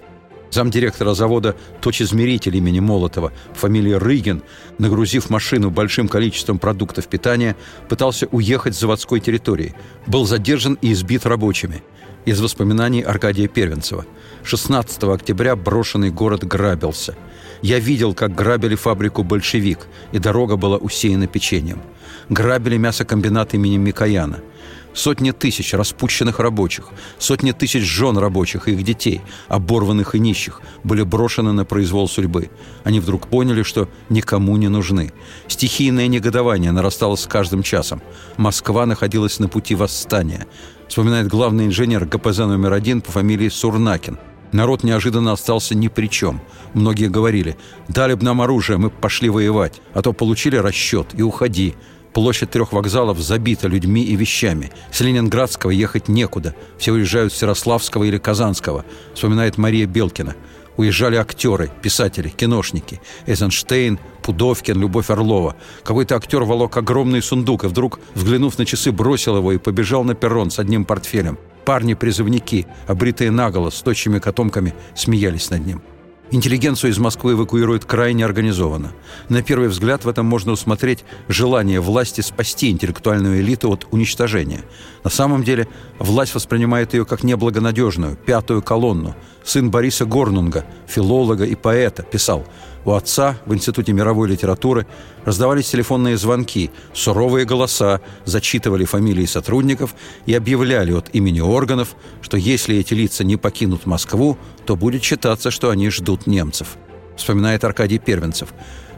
Замдиректора 0.50 1.14
завода 1.14 1.58
«Точизмеритель» 1.82 2.56
имени 2.56 2.80
Молотова, 2.80 3.34
фамилии 3.54 3.92
Рыгин, 3.92 4.44
нагрузив 4.78 5.30
машину 5.30 5.72
большим 5.72 6.08
количеством 6.08 6.58
продуктов 6.58 7.08
питания, 7.10 7.58
пытался 7.90 8.28
уехать 8.28 8.76
с 8.76 8.80
заводской 8.80 9.20
территории. 9.20 9.76
Был 10.08 10.26
задержан 10.26 10.78
и 10.82 10.94
избит 10.94 11.26
рабочими. 11.26 11.84
Из 12.26 12.42
воспоминаний 12.42 13.02
Аркадия 13.02 13.48
Первенцева. 13.48 14.04
16 14.44 15.04
октября 15.04 15.56
брошенный 15.56 16.10
город 16.10 16.44
грабился. 16.44 17.16
Я 17.62 17.78
видел, 17.78 18.16
как 18.16 18.34
грабили 18.34 18.74
фабрику 18.74 19.24
«Большевик», 19.24 19.88
и 20.12 20.18
дорога 20.18 20.56
была 20.56 20.78
усеяна 20.78 21.28
печеньем. 21.28 21.84
Грабили 22.30 22.78
мясокомбинат 22.78 23.54
имени 23.54 23.78
Микояна– 23.78 24.40
Сотни 24.96 25.32
тысяч 25.32 25.74
распущенных 25.74 26.40
рабочих, 26.40 26.88
сотни 27.20 27.52
тысяч 27.52 27.84
жен 27.84 28.18
рабочих 28.18 28.70
и 28.70 28.72
их 28.72 28.84
детей, 28.84 29.22
оборванных 29.50 30.16
и 30.16 30.20
нищих, 30.20 30.62
были 30.86 31.04
брошены 31.04 31.52
на 31.52 31.66
произвол 31.66 32.08
судьбы. 32.08 32.50
Они 32.86 33.02
вдруг 33.02 33.28
поняли, 33.28 33.64
что 33.64 33.90
никому 34.10 34.56
не 34.56 34.70
нужны. 34.70 35.12
Стихийное 35.48 36.08
негодование 36.08 36.72
нарастало 36.72 37.18
с 37.18 37.28
каждым 37.28 37.62
часом. 37.62 38.02
Москва 38.38 38.86
находилась 38.86 39.38
на 39.40 39.50
пути 39.50 39.76
восстания. 39.76 40.48
Вспоминает 40.88 41.28
главный 41.28 41.66
инженер 41.66 42.06
ГПЗ 42.06 42.40
номер 42.40 42.72
один 42.72 43.02
по 43.02 43.12
фамилии 43.12 43.50
Сурнакин. 43.50 44.18
Народ 44.54 44.84
неожиданно 44.84 45.34
остался 45.34 45.76
ни 45.76 45.90
при 45.90 46.08
чем. 46.08 46.40
Многие 46.74 47.10
говорили, 47.10 47.58
дали 47.90 48.14
бы 48.14 48.24
нам 48.24 48.42
оружие, 48.42 48.78
мы 48.78 48.90
пошли 48.90 49.30
воевать, 49.30 49.82
а 49.94 50.02
то 50.02 50.14
получили 50.14 50.56
расчет 50.56 51.08
и 51.14 51.22
уходи. 51.22 51.76
Площадь 52.16 52.52
трех 52.52 52.72
вокзалов 52.72 53.20
забита 53.20 53.68
людьми 53.68 54.02
и 54.02 54.16
вещами. 54.16 54.72
С 54.90 55.02
Ленинградского 55.02 55.72
ехать 55.72 56.08
некуда. 56.08 56.56
Все 56.78 56.94
уезжают 56.94 57.34
с 57.34 57.42
Ярославского 57.42 58.06
или 58.06 58.18
Казанского, 58.18 58.86
вспоминает 59.14 59.58
Мария 59.58 59.86
Белкина. 59.86 60.34
Уезжали 60.78 61.18
актеры, 61.18 61.70
писатели, 61.82 62.30
киношники. 62.30 63.02
Эйзенштейн, 63.26 64.00
Пудовкин, 64.24 64.80
Любовь 64.80 65.10
Орлова. 65.10 65.58
Какой-то 65.84 66.16
актер 66.16 66.44
волок 66.44 66.78
огромный 66.78 67.22
сундук 67.22 67.66
и 67.66 67.68
вдруг, 67.68 68.00
взглянув 68.14 68.58
на 68.58 68.66
часы, 68.66 68.94
бросил 68.94 69.36
его 69.36 69.52
и 69.52 69.58
побежал 69.58 70.06
на 70.06 70.16
перрон 70.16 70.52
с 70.52 70.60
одним 70.60 70.86
портфелем. 70.86 71.38
Парни-призывники, 71.66 72.66
обритые 72.88 73.30
наголо, 73.30 73.72
с 73.72 73.82
точными 73.82 74.20
котомками, 74.20 74.74
смеялись 74.96 75.50
над 75.50 75.66
ним. 75.66 75.82
Интеллигенцию 76.32 76.92
из 76.92 76.98
Москвы 76.98 77.34
эвакуируют 77.34 77.86
крайне 77.86 78.26
организованно. 78.26 78.94
На 79.30 79.44
первый 79.44 79.70
взгляд 79.70 80.06
в 80.06 80.10
этом 80.10 80.26
можно 80.26 80.52
усмотреть 80.52 81.06
желание 81.28 81.80
власти 81.80 82.22
спасти 82.22 82.72
интеллектуальную 82.72 83.40
элиту 83.42 83.72
от 83.72 83.88
уничтожения. 83.92 84.64
На 85.04 85.12
самом 85.12 85.44
деле 85.44 85.68
власть 86.00 86.34
воспринимает 86.34 86.94
ее 86.94 87.06
как 87.06 87.24
неблагонадежную, 87.24 88.16
пятую 88.16 88.64
колонну. 88.64 89.16
Сын 89.44 89.70
Бориса 89.70 90.06
Горнунга, 90.06 90.66
филолога 90.88 91.46
и 91.46 91.56
поэта, 91.56 92.02
писал– 92.02 92.46
у 92.86 92.92
отца 92.92 93.38
в 93.46 93.54
Институте 93.54 93.92
мировой 93.92 94.30
литературы 94.30 94.86
раздавались 95.26 95.70
телефонные 95.70 96.18
звонки, 96.18 96.72
суровые 96.94 97.46
голоса 97.46 98.00
зачитывали 98.26 98.86
фамилии 98.86 99.26
сотрудников 99.26 99.96
и 100.28 100.34
объявляли 100.34 100.94
от 100.94 101.14
имени 101.14 101.42
органов, 101.42 101.96
что 102.22 102.38
если 102.38 102.78
эти 102.78 102.94
лица 102.94 103.24
не 103.24 103.38
покинут 103.38 103.86
Москву, 103.86 104.38
то 104.66 104.76
будет 104.76 105.04
считаться, 105.04 105.52
что 105.52 105.72
они 105.72 105.90
ждут 105.90 106.28
немцев. 106.28 106.78
Вспоминает 107.18 107.64
Аркадий 107.64 107.98
Первенцев. 107.98 108.54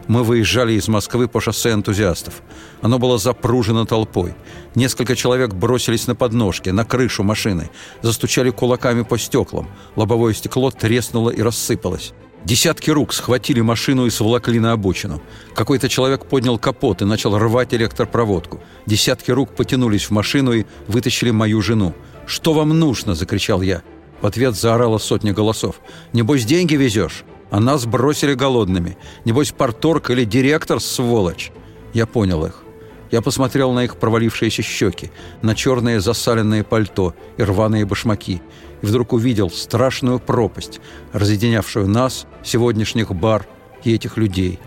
Мы 0.06 0.22
выезжали 0.22 0.72
из 0.72 0.88
Москвы 0.88 1.28
по 1.28 1.40
шоссе 1.40 1.72
энтузиастов. 1.72 2.42
Оно 2.80 2.98
было 2.98 3.18
запружено 3.18 3.84
толпой. 3.84 4.34
Несколько 4.74 5.14
человек 5.14 5.52
бросились 5.52 6.06
на 6.06 6.14
подножки, 6.14 6.70
на 6.70 6.84
крышу 6.84 7.22
машины, 7.22 7.70
застучали 8.00 8.50
кулаками 8.50 9.02
по 9.02 9.18
стеклам. 9.18 9.68
Лобовое 9.96 10.32
стекло 10.32 10.70
треснуло 10.70 11.28
и 11.28 11.42
рассыпалось. 11.42 12.14
Десятки 12.44 12.90
рук 12.90 13.12
схватили 13.12 13.60
машину 13.60 14.06
и 14.06 14.10
сволокли 14.10 14.58
на 14.58 14.72
обочину. 14.72 15.20
Какой-то 15.54 15.88
человек 15.88 16.26
поднял 16.26 16.58
капот 16.58 17.02
и 17.02 17.04
начал 17.04 17.36
рвать 17.36 17.74
электропроводку. 17.74 18.60
Десятки 18.86 19.30
рук 19.30 19.54
потянулись 19.54 20.04
в 20.04 20.10
машину 20.12 20.52
и 20.52 20.64
вытащили 20.86 21.30
мою 21.30 21.60
жену. 21.60 21.94
«Что 22.26 22.52
вам 22.52 22.78
нужно?»– 22.78 23.14
закричал 23.16 23.62
я. 23.62 23.82
В 24.20 24.26
ответ 24.26 24.54
заорала 24.54 24.98
сотня 24.98 25.32
голосов. 25.32 25.80
«Небось, 26.12 26.44
деньги 26.44 26.74
везешь?» 26.74 27.24
А 27.50 27.60
нас 27.60 27.86
бросили 27.86 28.34
голодными. 28.34 28.98
Небось, 29.24 29.52
порторг 29.52 30.10
или 30.10 30.24
директор, 30.24 30.80
сволочь. 30.80 31.50
Я 31.94 32.06
понял 32.06 32.44
их. 32.44 32.62
Я 33.10 33.22
посмотрел 33.22 33.72
на 33.72 33.84
их 33.84 33.96
провалившиеся 33.96 34.62
щеки, 34.62 35.10
на 35.42 35.54
черное 35.54 36.00
засаленное 36.00 36.64
пальто 36.64 37.14
и 37.36 37.42
рваные 37.42 37.84
башмаки– 37.84 38.42
и 38.82 38.86
вдруг 38.86 39.12
увидел 39.12 39.50
страшную 39.50 40.18
пропасть, 40.18 40.80
разъединявшую 41.12 41.88
нас, 41.88 42.26
сегодняшних 42.44 43.14
бар 43.14 43.46
и 43.84 43.94
этих 43.94 44.16
людей. 44.16 44.58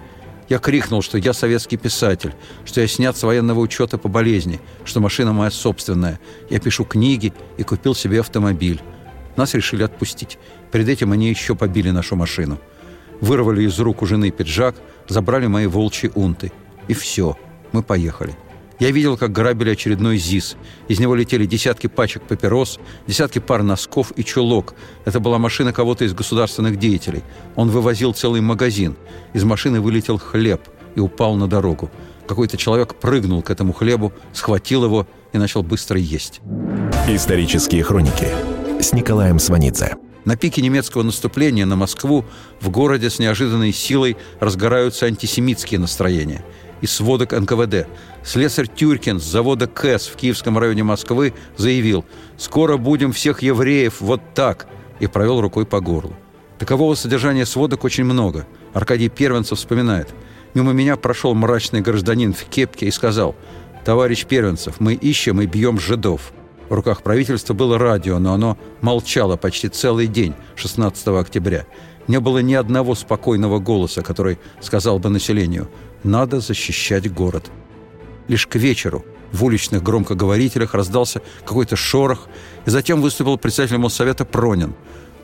Я 0.50 0.60
крикнул, 0.60 1.02
что 1.02 1.18
я 1.18 1.32
советский 1.32 1.78
писатель, 1.78 2.34
что 2.66 2.82
я 2.82 2.88
снят 2.88 3.16
с 3.16 3.24
военного 3.24 3.60
учета 3.60 3.98
по 3.98 4.10
болезни, 4.10 4.60
что 4.84 5.00
машина 5.00 5.32
моя 5.32 5.50
собственная. 5.50 6.20
Я 6.50 6.60
пишу 6.60 6.84
книги 6.84 7.34
и 7.58 7.64
купил 7.64 7.96
себе 7.96 8.20
автомобиль. 8.20 8.82
Нас 9.38 9.54
решили 9.54 9.84
отпустить. 9.84 10.38
Перед 10.72 10.90
этим 10.90 11.14
они 11.14 11.30
еще 11.30 11.56
побили 11.56 11.90
нашу 11.92 12.18
машину. 12.18 12.60
Вырвали 13.22 13.64
из 13.64 13.80
рук 13.80 14.02
у 14.02 14.06
жены 14.06 14.30
пиджак, 14.30 14.76
забрали 15.08 15.48
мои 15.48 15.68
волчьи 15.68 16.12
унты. 16.16 16.52
И 16.90 16.94
все, 16.94 17.38
мы 17.72 17.84
поехали. 17.84 18.36
Я 18.82 18.90
видел, 18.90 19.16
как 19.16 19.32
грабили 19.32 19.70
очередной 19.70 20.18
ЗИС. 20.18 20.58
Из 20.88 21.00
него 21.00 21.14
летели 21.14 21.46
десятки 21.46 21.86
пачек 21.86 22.24
папирос, 22.24 22.80
десятки 23.06 23.38
пар 23.38 23.62
носков 23.62 24.12
и 24.16 24.24
чулок. 24.24 24.74
Это 25.06 25.20
была 25.20 25.38
машина 25.38 25.72
кого-то 25.72 26.04
из 26.04 26.16
государственных 26.16 26.80
деятелей. 26.80 27.22
Он 27.56 27.70
вывозил 27.70 28.12
целый 28.16 28.42
магазин. 28.42 28.96
Из 29.34 29.44
машины 29.44 29.82
вылетел 29.82 30.18
хлеб 30.18 30.62
и 30.96 31.00
упал 31.00 31.36
на 31.36 31.48
дорогу. 31.48 31.92
Какой-то 32.28 32.58
человек 32.58 32.96
прыгнул 32.96 33.44
к 33.44 33.52
этому 33.52 33.72
хлебу, 33.72 34.14
схватил 34.34 34.84
его 34.84 35.08
и 35.32 35.38
начал 35.38 35.62
быстро 35.62 36.00
есть. 36.00 36.42
Исторические 37.08 37.84
хроники 37.84 38.30
с 38.82 38.94
Николаем 38.94 39.38
Сванидзе. 39.38 39.96
На 40.26 40.36
пике 40.36 40.64
немецкого 40.64 41.04
наступления 41.04 41.68
на 41.68 41.76
Москву 41.76 42.26
в 42.60 42.72
городе 42.72 43.12
с 43.12 43.20
неожиданной 43.20 43.74
силой 43.74 44.18
разгораются 44.40 45.06
антисемитские 45.06 45.80
настроения– 45.80 46.44
из 46.82 46.92
сводок 46.92 47.32
НКВД. 47.32 47.88
Слесарь 48.24 48.68
Тюркин 48.68 49.20
с 49.20 49.24
завода 49.24 49.68
КЭС 49.68 50.08
в 50.08 50.16
Киевском 50.16 50.58
районе 50.58 50.84
Москвы 50.84 51.34
заявил 51.58 52.04
«Скоро 52.38 52.78
будем 52.78 53.14
всех 53.14 53.42
евреев 53.42 54.02
вот 54.02 54.22
так» 54.34 54.68
и 55.00 55.08
провел 55.08 55.42
рукой 55.42 55.66
по 55.66 55.80
горлу. 55.80 56.16
Такового 56.60 56.94
содержания 56.96 57.46
сводок 57.46 57.84
очень 57.84 58.04
много. 58.04 58.46
Аркадий 58.74 59.10
Первенцев 59.10 59.58
вспоминает. 59.58 60.10
Мимо 60.54 60.74
меня 60.74 60.96
прошел 60.96 61.34
мрачный 61.34 61.82
гражданин 61.82 62.34
в 62.34 62.44
кепке 62.46 62.88
и 62.88 62.92
сказал 62.92 63.36
«Товарищ 63.86 64.26
Первенцев, 64.26 64.80
мы 64.80 64.94
ищем 64.94 65.42
и 65.42 65.46
бьем 65.46 65.80
жидов». 65.80 66.34
В 66.70 66.74
руках 66.74 67.04
правительства 67.04 67.54
было 67.54 67.78
радио, 67.78 68.20
но 68.20 68.34
оно 68.34 68.58
молчало 68.82 69.38
почти 69.38 69.70
целый 69.70 70.08
день 70.08 70.34
16 70.56 71.08
октября. 71.08 71.66
Не 72.08 72.20
было 72.20 72.40
ни 72.40 72.54
одного 72.54 72.96
спокойного 72.96 73.60
голоса, 73.60 74.02
который 74.02 74.40
сказал 74.62 75.00
бы 75.00 75.10
населению 75.10 75.70
надо 76.04 76.40
защищать 76.40 77.12
город. 77.12 77.52
Лишь 78.28 78.48
к 78.48 78.56
вечеру 78.56 79.06
в 79.32 79.44
уличных 79.44 79.84
громкоговорителях 79.84 80.74
раздался 80.74 81.22
какой-то 81.46 81.76
шорох, 81.76 82.28
и 82.66 82.70
затем 82.70 83.02
выступил 83.02 83.38
председатель 83.38 83.78
Моссовета 83.78 84.26
Пронин. 84.26 84.74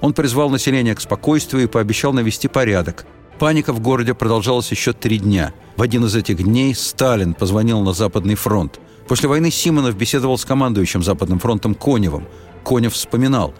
Он 0.01 0.13
призвал 0.13 0.49
население 0.49 0.95
к 0.95 1.01
спокойствию 1.01 1.63
и 1.63 1.67
пообещал 1.67 2.13
навести 2.13 2.47
порядок. 2.47 3.05
Паника 3.39 3.73
в 3.73 3.79
городе 3.79 4.13
продолжалась 4.13 4.71
еще 4.71 4.93
три 4.93 5.19
дня. 5.19 5.53
В 5.75 5.81
один 5.81 6.05
из 6.05 6.15
этих 6.15 6.37
дней 6.37 6.73
Сталин 6.73 7.33
позвонил 7.33 7.81
на 7.81 7.93
Западный 7.93 8.35
фронт. 8.35 8.79
После 9.07 9.29
войны 9.29 9.51
Симонов 9.51 9.95
беседовал 9.95 10.37
с 10.37 10.45
командующим 10.45 11.03
Западным 11.03 11.39
фронтом 11.39 11.75
Коневым. 11.75 12.27
Конев 12.63 12.93
вспоминал. 12.93 13.53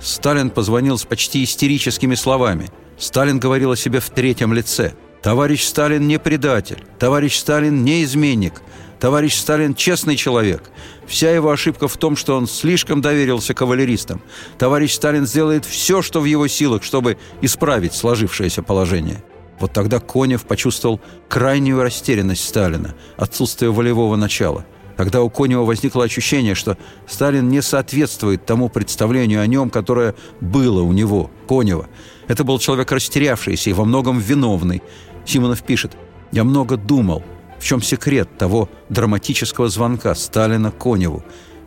Сталин 0.00 0.50
позвонил 0.50 0.98
с 0.98 1.04
почти 1.04 1.42
истерическими 1.42 2.14
словами. 2.14 2.70
Сталин 2.98 3.38
говорил 3.38 3.72
о 3.72 3.76
себе 3.76 4.00
в 4.00 4.10
третьем 4.10 4.52
лице– 4.52 4.92
Товарищ 5.24 5.64
Сталин 5.64 6.06
не 6.06 6.18
предатель, 6.18 6.84
товарищ 6.98 7.38
Сталин 7.38 7.82
не 7.82 8.04
изменник, 8.04 8.60
товарищ 9.00 9.34
Сталин 9.36 9.74
честный 9.74 10.16
человек. 10.16 10.70
Вся 11.06 11.30
его 11.30 11.50
ошибка 11.50 11.88
в 11.88 11.96
том, 11.96 12.14
что 12.14 12.36
он 12.36 12.46
слишком 12.46 13.00
доверился 13.00 13.54
кавалеристам. 13.54 14.20
Товарищ 14.58 14.92
Сталин 14.92 15.26
сделает 15.26 15.64
все, 15.64 16.02
что 16.02 16.20
в 16.20 16.26
его 16.26 16.46
силах, 16.46 16.82
чтобы 16.82 17.16
исправить 17.40 17.94
сложившееся 17.94 18.62
положение. 18.62 19.24
Вот 19.60 19.72
тогда 19.72 19.98
Конев 19.98 20.44
почувствовал 20.44 21.00
крайнюю 21.30 21.80
растерянность 21.80 22.46
Сталина, 22.46 22.94
отсутствие 23.16 23.72
волевого 23.72 24.16
начала. 24.16 24.66
Тогда 24.96 25.22
у 25.22 25.30
Конева 25.30 25.64
возникло 25.64 26.04
ощущение, 26.04 26.54
что 26.54 26.78
Сталин 27.08 27.48
не 27.48 27.62
соответствует 27.62 28.46
тому 28.46 28.68
представлению 28.68 29.40
о 29.40 29.46
нем, 29.46 29.70
которое 29.70 30.14
было 30.40 30.82
у 30.82 30.92
него, 30.92 31.30
Конева. 31.48 31.88
Это 32.28 32.44
был 32.44 32.58
человек 32.58 32.92
растерявшийся 32.92 33.70
и 33.70 33.72
во 33.72 33.84
многом 33.84 34.18
виновный, 34.18 34.82
Симонов 35.24 35.62
пишет, 35.62 35.96
«Я 36.32 36.44
много 36.44 36.76
думал, 36.76 37.22
в 37.58 37.64
чем 37.64 37.82
секрет 37.82 38.28
того 38.38 38.68
драматического 38.88 39.68
звонка 39.68 40.14
Сталина 40.14 40.70
Коневу. 40.70 41.24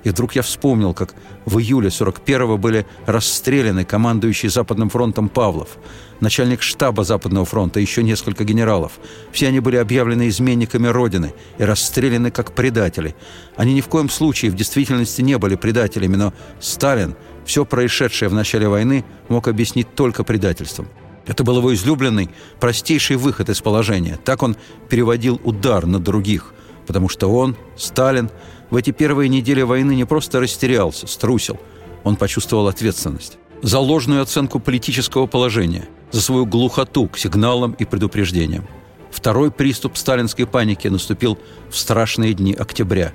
И 0.08 0.10
вдруг 0.10 0.36
я 0.36 0.42
вспомнил, 0.42 0.94
как 0.94 1.16
в 1.46 1.60
июле 1.60 1.90
41-го 1.90 2.58
были 2.58 2.86
расстреляны 3.08 3.84
командующий 3.84 4.48
Западным 4.48 4.90
фронтом 4.90 5.28
Павлов, 5.28 5.78
начальник 6.22 6.62
штаба 6.62 7.04
Западного 7.04 7.46
фронта, 7.46 7.82
еще 7.82 8.04
несколько 8.04 8.46
генералов. 8.46 8.94
Все 9.34 9.50
они 9.50 9.60
были 9.60 9.76
объявлены 9.76 10.30
изменниками 10.30 10.88
Родины 10.88 11.34
и 11.58 11.64
расстреляны 11.66 12.32
как 12.32 12.54
предатели. 12.54 13.18
Они 13.58 13.74
ни 13.74 13.82
в 13.82 13.90
коем 13.90 14.10
случае 14.10 14.50
в 14.50 14.56
действительности 14.56 15.22
не 15.22 15.38
были 15.38 15.58
предателями, 15.58 16.16
но 16.16 16.34
Сталин 16.62 17.14
все 17.44 17.66
происшедшее 17.66 18.30
в 18.30 18.34
начале 18.34 18.70
войны 18.70 19.04
мог 19.28 19.50
объяснить 19.50 19.94
только 19.94 20.24
предательством. 20.24 20.88
Это 21.26 21.44
был 21.44 21.58
его 21.58 21.74
излюбленный, 21.74 22.30
простейший 22.62 23.18
выход 23.18 23.50
из 23.50 23.60
положения. 23.60 24.18
Так 24.24 24.42
он 24.42 24.56
переводил 24.88 25.42
удар 25.44 25.86
на 25.86 26.00
других, 26.00 26.54
потому 26.86 27.10
что 27.10 27.28
он, 27.28 27.58
Сталин, 27.76 28.32
в 28.70 28.76
эти 28.76 28.92
первые 28.92 29.30
недели 29.30 29.62
войны 29.62 29.96
не 29.96 30.06
просто 30.06 30.40
растерялся, 30.40 31.08
струсил. 31.08 31.58
Он 32.04 32.16
почувствовал 32.16 32.68
ответственность. 32.68 33.38
За 33.62 33.80
ложную 33.80 34.22
оценку 34.22 34.60
политического 34.60 35.26
положения, 35.26 35.88
за 36.12 36.22
свою 36.22 36.46
глухоту 36.46 37.08
к 37.08 37.18
сигналам 37.18 37.74
и 37.74 37.86
предупреждениям. 37.86 38.68
Второй 39.10 39.52
приступ 39.52 39.98
сталинской 39.98 40.46
паники 40.46 40.88
наступил 40.88 41.40
в 41.70 41.78
страшные 41.78 42.34
дни 42.34 42.54
октября. 42.54 43.14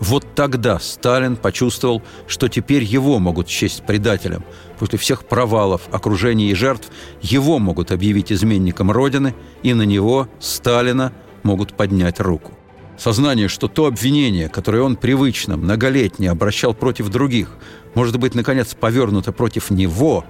Вот 0.00 0.34
тогда 0.34 0.78
Сталин 0.78 1.36
почувствовал, 1.36 2.02
что 2.26 2.48
теперь 2.48 2.82
его 2.82 3.18
могут 3.18 3.48
счесть 3.48 3.84
предателем. 3.84 4.44
После 4.78 4.98
всех 4.98 5.24
провалов, 5.24 5.82
окружений 5.90 6.50
и 6.50 6.54
жертв 6.54 6.90
его 7.22 7.58
могут 7.58 7.92
объявить 7.92 8.32
изменником 8.32 8.90
Родины, 8.90 9.34
и 9.62 9.72
на 9.72 9.82
него, 9.82 10.28
Сталина, 10.38 11.12
могут 11.42 11.74
поднять 11.74 12.20
руку. 12.20 12.52
Сознание, 12.96 13.48
что 13.48 13.68
то 13.68 13.86
обвинение, 13.86 14.48
которое 14.48 14.82
он 14.82 14.96
привычно, 14.96 15.56
многолетне 15.56 16.30
обращал 16.30 16.72
против 16.72 17.08
других, 17.10 17.50
может 17.94 18.18
быть, 18.18 18.34
наконец, 18.34 18.74
повернуто 18.74 19.32
против 19.32 19.70
него, 19.70 20.24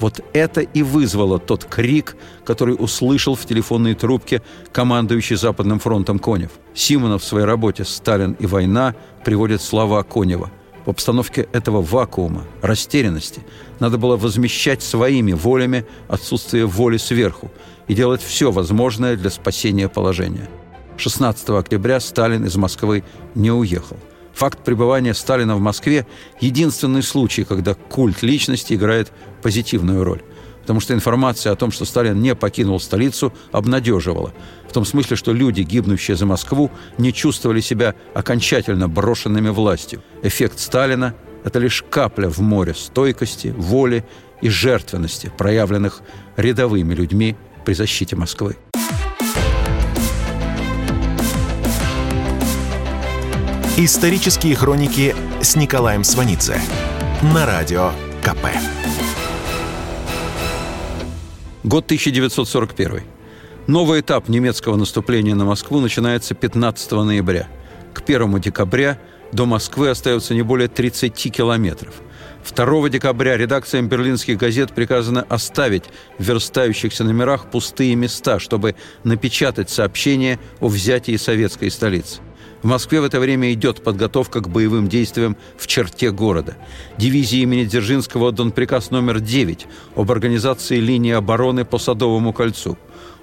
вот 0.00 0.20
это 0.32 0.62
и 0.62 0.82
вызвало 0.82 1.38
тот 1.38 1.64
крик, 1.64 2.16
который 2.44 2.74
услышал 2.76 3.34
в 3.34 3.44
телефонной 3.44 3.94
трубке 3.94 4.42
командующий 4.72 5.36
Западным 5.36 5.78
фронтом 5.78 6.18
Конев. 6.18 6.50
Симонов 6.74 7.22
в 7.22 7.26
своей 7.26 7.44
работе 7.44 7.84
«Сталин 7.84 8.32
и 8.32 8.46
война» 8.46 8.94
приводит 9.24 9.62
слова 9.62 10.02
Конева. 10.02 10.50
В 10.86 10.90
обстановке 10.90 11.46
этого 11.52 11.82
вакуума, 11.82 12.44
растерянности, 12.62 13.42
надо 13.78 13.98
было 13.98 14.16
возмещать 14.16 14.82
своими 14.82 15.32
волями 15.32 15.84
отсутствие 16.08 16.64
воли 16.64 16.96
сверху 16.96 17.50
и 17.86 17.94
делать 17.94 18.22
все 18.22 18.50
возможное 18.50 19.16
для 19.16 19.30
спасения 19.30 19.88
положения– 19.88 20.48
16 21.00 21.48
октября 21.50 21.98
Сталин 21.98 22.44
из 22.44 22.56
Москвы 22.56 23.04
не 23.34 23.50
уехал. 23.50 23.96
Факт 24.34 24.62
пребывания 24.62 25.14
Сталина 25.14 25.56
в 25.56 25.60
Москве– 25.60 26.06
единственный 26.40 27.02
случай, 27.02 27.44
когда 27.44 27.72
культ 27.74 28.22
личности 28.22 28.74
играет 28.74 29.10
позитивную 29.42 30.04
роль. 30.04 30.22
Потому 30.60 30.80
что 30.80 30.92
информация 30.92 31.52
о 31.52 31.56
том, 31.56 31.70
что 31.70 31.86
Сталин 31.86 32.20
не 32.20 32.34
покинул 32.34 32.78
столицу, 32.78 33.32
обнадеживала. 33.50 34.34
В 34.68 34.72
том 34.72 34.84
смысле, 34.84 35.16
что 35.16 35.32
люди, 35.32 35.62
гибнущие 35.62 36.16
за 36.18 36.26
Москву, 36.26 36.70
не 36.98 37.14
чувствовали 37.14 37.60
себя 37.60 37.94
окончательно 38.14 38.86
брошенными 38.86 39.48
властью. 39.48 40.02
Эффект 40.22 40.60
Сталина– 40.60 41.14
это 41.44 41.58
лишь 41.58 41.82
капля 41.88 42.28
в 42.28 42.40
море 42.40 42.74
стойкости, 42.74 43.54
воли 43.56 44.04
и 44.42 44.50
жертвенности, 44.50 45.32
проявленных 45.36 46.02
рядовыми 46.36 46.92
людьми 46.92 47.36
при 47.64 47.72
защите 47.72 48.16
Москвы. 48.16 48.56
Исторические 53.82 54.54
хроники 54.56 55.16
с 55.40 55.56
Николаем 55.56 56.04
Сванидзе 56.04 56.60
на 57.22 57.46
радио 57.46 57.92
КП. 58.22 58.48
Год 61.64 61.86
1941. 61.86 63.00
Новый 63.68 64.02
этап 64.02 64.28
немецкого 64.28 64.76
наступления 64.76 65.34
на 65.34 65.46
Москву 65.46 65.80
начинается 65.80 66.34
15 66.34 66.92
ноября. 66.92 67.48
К 67.94 68.02
1 68.02 68.38
декабря 68.42 68.98
до 69.32 69.46
Москвы 69.46 69.88
остается 69.88 70.34
не 70.34 70.42
более 70.42 70.68
30 70.68 71.14
километров. 71.32 71.94
2 72.54 72.88
декабря 72.90 73.38
редакциям 73.38 73.88
берлинских 73.88 74.36
газет 74.36 74.74
приказано 74.74 75.22
оставить 75.22 75.84
в 76.18 76.22
верстающихся 76.24 77.02
номерах 77.02 77.46
пустые 77.46 77.94
места, 77.94 78.40
чтобы 78.40 78.76
напечатать 79.04 79.70
сообщение 79.70 80.38
о 80.60 80.68
взятии 80.68 81.16
советской 81.16 81.70
столицы. 81.70 82.20
В 82.62 82.66
Москве 82.66 83.00
в 83.00 83.04
это 83.04 83.20
время 83.20 83.52
идет 83.52 83.82
подготовка 83.82 84.40
к 84.40 84.48
боевым 84.48 84.88
действиям 84.88 85.36
в 85.56 85.66
черте 85.66 86.10
города. 86.10 86.56
Дивизии 86.98 87.40
имени 87.40 87.64
Дзержинского 87.64 88.28
отдан 88.28 88.52
приказ 88.52 88.90
номер 88.90 89.20
9 89.20 89.66
об 89.96 90.12
организации 90.12 90.76
линии 90.76 91.12
обороны 91.12 91.64
по 91.64 91.78
Садовому 91.78 92.34
кольцу. 92.34 92.76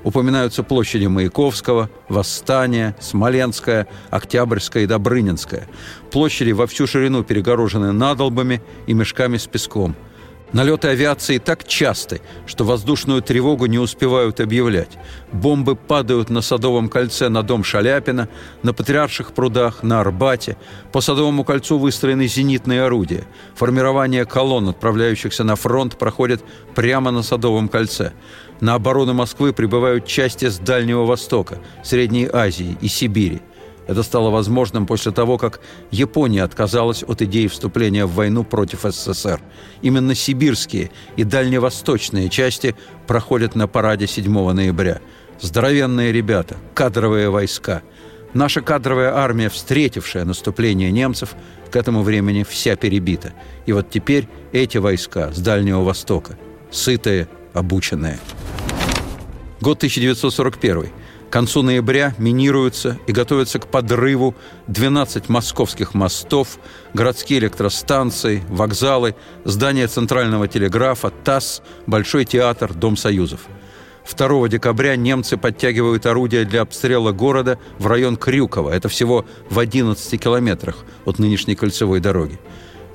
Упоминаются 0.03 0.63
площади 0.63 1.05
Маяковского, 1.05 1.89
Восстания, 2.09 2.95
Смоленская, 2.99 3.87
Октябрьская 4.09 4.83
и 4.83 4.87
Добрынинская. 4.87 5.67
Площади 6.11 6.51
во 6.51 6.65
всю 6.65 6.87
ширину 6.87 7.23
перегорожены 7.23 7.91
надолбами 7.91 8.61
и 8.87 8.93
мешками 8.93 9.37
с 9.37 9.45
песком– 9.45 9.95
Налеты 10.53 10.87
авиации 10.87 11.39
так 11.39 11.67
часты, 11.67 12.21
что 12.45 12.63
воздушную 12.63 13.21
тревогу 13.21 13.65
не 13.65 13.79
успевают 13.79 14.39
объявлять. 14.39 14.97
Бомбы 15.33 15.75
падают 15.75 16.29
на 16.29 16.41
Садовом 16.41 16.87
кольце 16.87 17.27
на 17.27 17.43
дом 17.43 17.65
Шаляпина, 17.65 18.29
на 18.63 18.73
Патриарших 18.73 19.33
прудах, 19.33 19.83
на 19.83 19.99
Арбате. 19.99 20.55
По 20.93 21.01
Садовому 21.01 21.43
кольцу 21.43 21.77
выстроены 21.77 22.27
зенитные 22.27 22.83
орудия. 22.83 23.25
Формирование 23.55 24.25
колонн, 24.25 24.69
отправляющихся 24.69 25.43
на 25.43 25.57
фронт, 25.57 25.97
проходит 25.97 26.41
прямо 26.75 27.11
на 27.11 27.23
Садовом 27.23 27.67
кольце. 27.67 28.13
На 28.61 28.75
оборону 28.75 29.13
Москвы 29.13 29.51
прибывают 29.51 30.05
части 30.05 30.45
с 30.49 30.59
Дальнего 30.59 31.05
Востока, 31.05 31.59
Средней 31.83 32.29
Азии 32.31 32.77
и 32.79 32.87
Сибири. 32.87 33.41
Это 33.87 34.03
стало 34.03 34.29
возможным 34.29 34.85
после 34.85 35.11
того, 35.11 35.37
как 35.37 35.61
Япония 35.91 36.43
отказалась 36.43 37.03
от 37.03 37.21
идеи 37.21 37.47
вступления 37.47 38.05
в 38.05 38.13
войну 38.13 38.43
против 38.43 38.81
СССР. 38.83 39.41
Именно 39.81 40.13
сибирские 40.13 40.91
и 41.15 41.23
дальневосточные 41.23 42.29
части 42.29 42.75
проходят 43.07 43.55
на 43.55 43.67
параде 43.67 44.05
7 44.05 44.51
ноября. 44.51 44.99
Здоровенные 45.39 46.11
ребята, 46.11 46.57
кадровые 46.73 47.29
войска. 47.29 47.81
Наша 48.33 48.61
кадровая 48.61 49.15
армия, 49.15 49.49
встретившая 49.49 50.25
наступление 50.25 50.91
немцев, 50.91 51.35
к 51.71 51.75
этому 51.75 52.03
времени 52.03 52.43
вся 52.43 52.75
перебита. 52.75 53.33
И 53.65 53.71
вот 53.71 53.89
теперь 53.89 54.27
эти 54.51 54.77
войска 54.77 55.31
с 55.31 55.39
Дальнего 55.39 55.81
Востока, 55.83 56.37
сытые, 56.71 57.29
обученные. 57.53 58.19
Год 59.61 59.77
1941 59.77 60.89
к 61.27 61.29
концу 61.29 61.61
ноября 61.61 62.13
минируются 62.17 62.97
и 63.05 63.11
готовятся 63.11 63.59
к 63.59 63.67
подрыву 63.67 64.33
12 64.67 65.27
московских 65.27 65.93
мостов, 65.93 66.57
городские 66.93 67.39
электростанции, 67.39 68.43
вокзалы, 68.47 69.13
здание 69.43 69.87
Центрального 69.87 70.47
телеграфа, 70.47 71.11
ТАСС, 71.25 71.61
Большой 71.85 72.23
театр, 72.23 72.73
Дом 72.73 72.95
Союзов. 72.95 73.41
2 74.09 74.47
декабря 74.47 74.95
немцы 74.95 75.35
подтягивают 75.35 76.05
орудия 76.05 76.45
для 76.45 76.61
обстрела 76.61 77.11
города 77.11 77.59
в 77.77 77.87
район 77.87 78.15
Крюкова. 78.15 78.69
Это 78.69 78.87
всего 78.87 79.25
в 79.49 79.59
11 79.59 80.21
километрах 80.21 80.77
от 81.03 81.19
нынешней 81.19 81.55
кольцевой 81.55 81.99
дороги. 81.99 82.39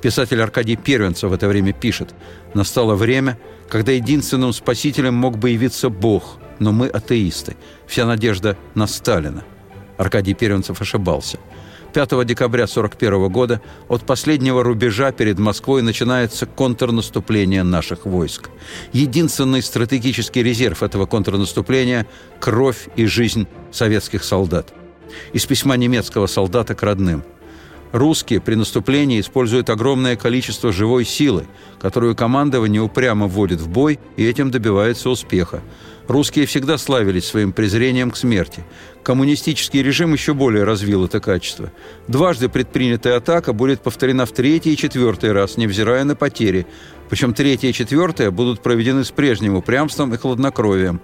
Писатель 0.01 0.41
Аркадий 0.41 0.75
Первенцев 0.75 1.29
в 1.29 1.33
это 1.33 1.47
время 1.47 1.71
пишет 1.71 2.15
«Настало 2.55 2.95
время, 2.95 3.37
когда 3.69 3.91
единственным 3.91 4.53
спасителем 4.53 5.13
мог 5.13 5.37
бы 5.37 5.51
явиться 5.51 5.89
Бог– 5.89 6.39
но 6.63 6.71
мы 6.71 6.87
атеисты. 6.87 7.55
Вся 7.85 8.05
надежда 8.05 8.57
на 8.73 8.87
Сталина. 8.87 9.43
Аркадий 9.97 10.33
Первенцев 10.33 10.81
ошибался. 10.81 11.37
5 11.93 12.25
декабря 12.25 12.63
1941 12.63 13.31
года 13.31 13.61
от 13.87 14.03
последнего 14.03 14.63
рубежа 14.63 15.11
перед 15.11 15.37
Москвой 15.37 15.83
начинается 15.83 16.47
контрнаступление 16.47 17.61
наших 17.61 18.05
войск. 18.07 18.49
Единственный 18.93 19.61
стратегический 19.61 20.41
резерв 20.41 20.81
этого 20.81 21.05
контрнаступления– 21.05 22.07
кровь 22.39 22.87
и 22.95 23.05
жизнь 23.05 23.45
советских 23.71 24.23
солдат. 24.23 24.73
Из 25.33 25.45
письма 25.45 25.77
немецкого 25.77 26.25
солдата 26.25 26.73
к 26.73 26.81
родным. 26.81 27.23
Русские 27.91 28.41
при 28.41 28.55
наступлении 28.55 29.19
используют 29.19 29.69
огромное 29.69 30.15
количество 30.15 30.71
живой 30.71 31.05
силы, 31.05 31.45
которую 31.79 32.15
командование 32.15 32.81
упрямо 32.81 33.27
вводит 33.27 33.61
в 33.61 33.69
бой 33.69 33.99
и 34.17 34.25
этим 34.25 34.49
добивается 34.49 35.11
успеха. 35.11 35.61
Русские 36.07 36.45
всегда 36.45 36.77
славились 36.77 37.25
своим 37.25 37.53
презрением 37.53 38.11
к 38.11 38.17
смерти. 38.17 38.63
Коммунистический 39.03 39.81
режим 39.81 40.11
еще 40.11 40.33
более 40.33 40.65
развил 40.65 41.05
это 41.05 41.21
качество. 41.21 41.71
Дважды 42.09 42.49
предпринятая 42.49 43.17
атака 43.17 43.53
будет 43.53 43.81
повторена 43.81 44.25
в 44.25 44.31
третий 44.31 44.73
и 44.73 44.77
четвертый 44.77 45.31
раз, 45.31 45.55
невзирая 45.55 46.03
на 46.03 46.15
потери. 46.15 46.67
Причем 47.09 47.33
третья 47.33 47.69
и 47.69 47.73
четвертая 47.73 48.31
будут 48.31 48.61
проведены 48.61 49.05
с 49.05 49.11
прежним 49.11 49.55
упрямством 49.55 50.13
и 50.13 50.17
хладнокровием. 50.17 50.99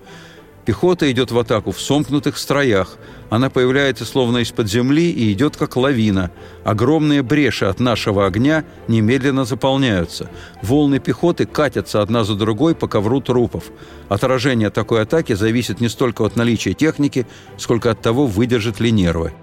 Пехота 0.65 1.09
идет 1.11 1.31
в 1.31 1.39
атаку 1.39 1.71
в 1.71 1.79
сомкнутых 1.79 2.37
строях. 2.37 2.97
Она 3.29 3.49
появляется 3.49 4.05
словно 4.05 4.39
из-под 4.39 4.69
земли 4.69 5.11
и 5.11 5.31
идет 5.31 5.55
как 5.55 5.75
лавина. 5.75 6.31
Огромные 6.63 7.21
бреши 7.21 7.65
от 7.65 7.79
нашего 7.79 8.25
огня 8.25 8.65
немедленно 8.87 9.45
заполняются. 9.45 10.29
Волны 10.63 10.99
пехоты 10.99 11.45
катятся 11.45 12.01
одна 12.01 12.23
за 12.23 12.35
другой 12.35 12.73
по 12.73 12.87
ковру 12.87 13.21
трупов. 13.21 13.65
Отражение 14.07 14.71
такой 14.71 15.03
атаки 15.03 15.33
зависит 15.33 15.79
не 15.79 15.89
столько 15.89 16.25
от 16.25 16.35
наличия 16.35 16.73
техники, 16.73 17.27
сколько 17.57 17.91
от 17.91 18.01
того, 18.01 18.25
выдержит 18.25 18.79
ли 18.79 18.91
нервы. 18.91 19.33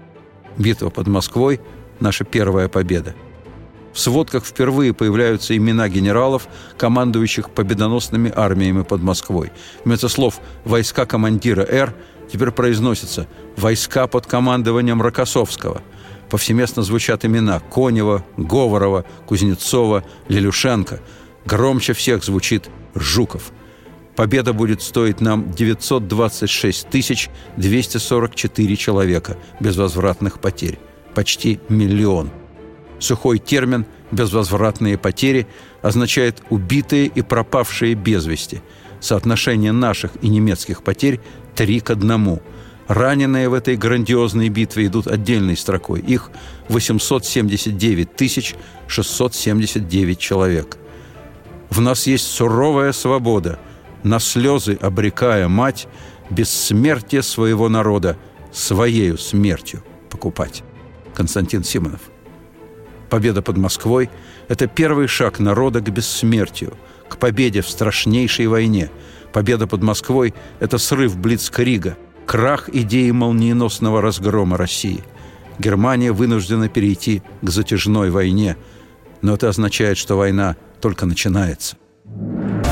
Битва 0.57 0.89
под 0.89 1.07
Москвой– 1.07 1.61
наша 1.99 2.25
первая 2.25 2.67
победа. 2.67 3.15
В 3.93 3.99
сводках 3.99 4.45
впервые 4.45 4.93
появляются 4.93 5.57
имена 5.57 5.89
генералов, 5.89 6.47
командующих 6.77 7.49
победоносными 7.49 8.31
армиями 8.35 8.83
под 8.83 9.01
Москвой. 9.01 9.51
Вместо 9.85 10.07
слов 10.07 10.39
«войска 10.65 11.07
командира 11.07 11.63
Р» 11.63 11.95
теперь 12.31 12.51
произносится 12.51 13.27
«войска 13.55 14.07
под 14.07 14.25
командованием 14.27 15.01
Рокоссовского». 15.01 15.81
Повсеместно 16.29 16.83
звучат 16.83 17.23
имена 17.25 17.59
Конева, 17.59 18.25
Говорова, 18.35 19.05
Кузнецова, 19.25 20.03
Лелюшенко. 20.27 20.99
Громче 21.45 21.93
всех 21.93 22.23
звучит 22.23 22.69
Жуков. 22.95 23.51
Победа 24.15 24.51
будет 24.51 24.81
стоить 24.81 25.21
нам 25.21 25.51
926 25.51 26.87
244 27.55 28.75
человека 28.75 29.37
без 29.59 29.77
возвратных 29.77 30.39
потерь. 30.39 30.79
Почти 31.13 31.59
миллион. 31.69 32.31
Сухой 32.99 33.37
термин 33.37 33.85
«безвозвратные 34.11 34.97
потери» 34.97 35.47
означает 35.81 36.41
«убитые 36.49 37.05
и 37.05 37.21
пропавшие 37.21 37.93
без 37.93 38.25
вести». 38.25 38.61
Соотношение 38.99 39.71
наших 39.71 40.11
и 40.21 40.29
немецких 40.29 40.81
потерь– 40.83 41.19
три 41.57 41.79
к 41.79 41.89
одному. 41.89 42.41
Раненые 42.87 43.49
в 43.49 43.53
этой 43.53 43.75
грандиозной 43.75 44.47
битве 44.47 44.85
идут 44.85 45.07
отдельной 45.07 45.57
строкой. 45.57 45.99
Их 45.99 46.31
879 46.69 48.55
679 48.87 50.19
человек. 50.19 50.77
В 51.69 51.81
нас 51.81 52.07
есть 52.07 52.27
суровая 52.27 52.93
свобода, 52.93 53.59
на 54.03 54.19
слезы 54.19 54.77
обрекая 54.79 55.49
мать, 55.49 55.87
бессмертие 56.29 57.23
своего 57.23 57.67
народа 57.67 58.17
своею 58.53 59.17
смертью 59.17 59.83
покупать. 60.09 60.63
Константин 61.13 61.63
Симонов– 61.63 62.01
Победа 63.09 63.41
под 63.41 63.57
Москвой– 63.57 64.09
это 64.47 64.67
первый 64.67 65.07
шаг 65.07 65.39
народа 65.39 65.79
к 65.79 65.89
бессмертию, 65.89 66.73
к 67.07 67.17
победе 67.17 67.61
в 67.61 67.69
страшнейшей 67.69 68.47
войне. 68.47 68.89
Победа 69.33 69.67
под 69.67 69.83
Москвой– 69.83 70.33
это 70.59 70.77
срыв 70.77 71.17
Блицкрига, 71.17 71.97
крах 72.25 72.69
идеи 72.69 73.11
молниеносного 73.11 74.01
разгрома 74.01 74.57
России. 74.57 75.03
Германия 75.59 76.11
вынуждена 76.11 76.69
перейти 76.69 77.23
к 77.41 77.49
затяжной 77.49 78.09
войне, 78.09 78.57
но 79.21 79.33
это 79.35 79.49
означает, 79.49 79.97
что 79.97 80.15
война 80.15 80.55
только 80.81 81.05
начинается. 81.05 81.77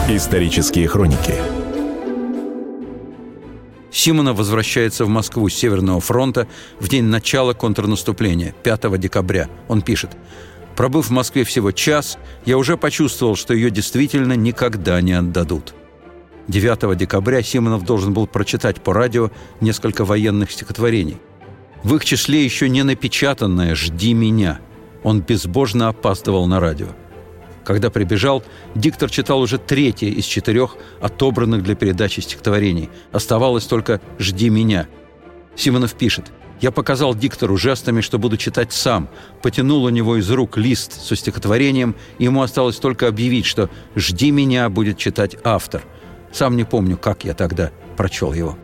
Исторические 0.08 0.88
хроники 0.88 1.34
Симонов 3.92 4.38
возвращается 4.38 5.06
в 5.06 5.08
Москву 5.08 5.48
с 5.48 5.54
Северного 5.54 6.02
фронта 6.02 6.48
в 6.80 6.90
день 6.90 7.06
начала 7.06 7.54
контрнаступления, 7.54 8.54
5 8.62 9.00
декабря. 9.00 9.50
Он 9.70 9.82
пишет 9.82 10.12
«Пробыв 10.76 11.08
в 11.08 11.12
Москве 11.12 11.46
всего 11.46 11.72
час, 11.72 12.18
я 12.46 12.58
уже 12.58 12.76
почувствовал, 12.76 13.38
что 13.38 13.54
ее 13.54 13.72
действительно 13.72 14.34
никогда 14.34 15.00
не 15.00 15.14
отдадут». 15.14 15.74
9 16.48 16.98
декабря 16.98 17.42
Симонов 17.42 17.84
должен 17.84 18.14
был 18.14 18.28
прочитать 18.28 18.82
по 18.82 18.94
радио 18.94 19.32
несколько 19.62 20.06
военных 20.06 20.52
стихотворений. 20.52 21.18
В 21.84 21.96
их 21.96 22.06
числе 22.06 22.44
еще 22.44 22.70
не 22.70 22.84
напечатанное 22.84 23.76
«Жди 23.76 24.14
меня». 24.14 24.60
Он 25.04 25.22
безбожно 25.22 25.90
опаздывал 25.90 26.48
на 26.48 26.60
радио– 26.60 26.88
когда 27.66 27.90
прибежал, 27.90 28.44
диктор 28.76 29.10
читал 29.10 29.42
уже 29.42 29.58
третье 29.58 30.08
из 30.08 30.26
четырех 30.26 30.78
отобранных 31.02 31.64
для 31.64 31.74
передачи 31.74 32.20
стихотворений. 32.20 32.90
Оставалось 33.12 33.66
только 33.66 34.00
«Жди 34.20 34.50
меня». 34.50 34.88
Симонов 35.56 35.96
пишет 35.96 36.26
«Я 36.62 36.70
показал 36.70 37.16
диктору 37.16 37.58
жестами, 37.58 38.02
что 38.02 38.20
буду 38.20 38.38
читать 38.38 38.72
сам, 38.72 39.10
потянул 39.42 39.84
у 39.84 39.90
него 39.90 40.18
из 40.18 40.30
рук 40.30 40.58
лист 40.58 40.94
со 41.04 41.16
стихотворением, 41.16 41.96
ему 42.20 42.44
осталось 42.44 42.78
только 42.78 43.08
объявить, 43.08 43.48
что 43.48 43.72
«Жди 43.96 44.30
меня» 44.30 44.70
будет 44.70 45.00
читать 45.00 45.36
автор. 45.44 45.84
Сам 46.36 46.58
не 46.58 46.66
помню, 46.66 46.98
как 46.98 47.24
я 47.24 47.34
тогда 47.34 47.72
прочел 47.96 48.34
его. 48.34 48.58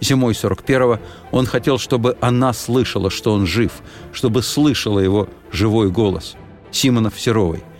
Зимой 0.00 0.34
41-го 0.34 1.00
он 1.32 1.46
хотел, 1.46 1.78
чтобы 1.78 2.16
она 2.20 2.52
слышала, 2.52 3.10
что 3.10 3.32
он 3.32 3.46
жив, 3.46 3.72
чтобы 4.12 4.42
слышала 4.42 5.00
его 5.00 5.28
живой 5.50 5.90
голос. 5.90 6.36
Симонов 6.70 7.18
Серовой– 7.18 7.64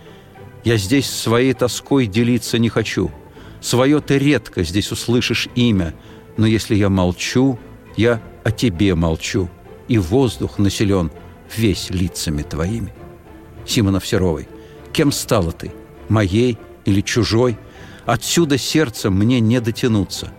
я 0.63 0.77
здесь 0.77 1.09
своей 1.09 1.53
тоской 1.53 2.05
делиться 2.07 2.57
не 2.57 2.69
хочу. 2.69 3.11
Свое 3.61 4.01
ты 4.01 4.17
редко 4.17 4.63
здесь 4.63 4.91
услышишь 4.91 5.47
имя, 5.55 5.93
но 6.37 6.45
если 6.45 6.75
я 6.75 6.89
молчу, 6.89 7.57
я 7.95 8.21
о 8.43 8.51
тебе 8.51 8.95
молчу, 8.95 9.49
и 9.87 9.97
воздух 9.97 10.59
населен 10.59 11.11
весь 11.55 11.89
лицами 11.89 12.41
твоими. 12.41 12.93
Симонов 13.65 14.05
Серовой. 14.05 14.47
Кем 14.91 15.11
стала 15.11 15.51
ты? 15.51 15.71
Моей 16.07 16.57
или 16.85 17.01
чужой? 17.01 17.57
Отсюда 18.09 18.57
сердцем 18.57 19.13
мне 19.13 19.39
не 19.39 19.61
дотянуться. 19.61 20.31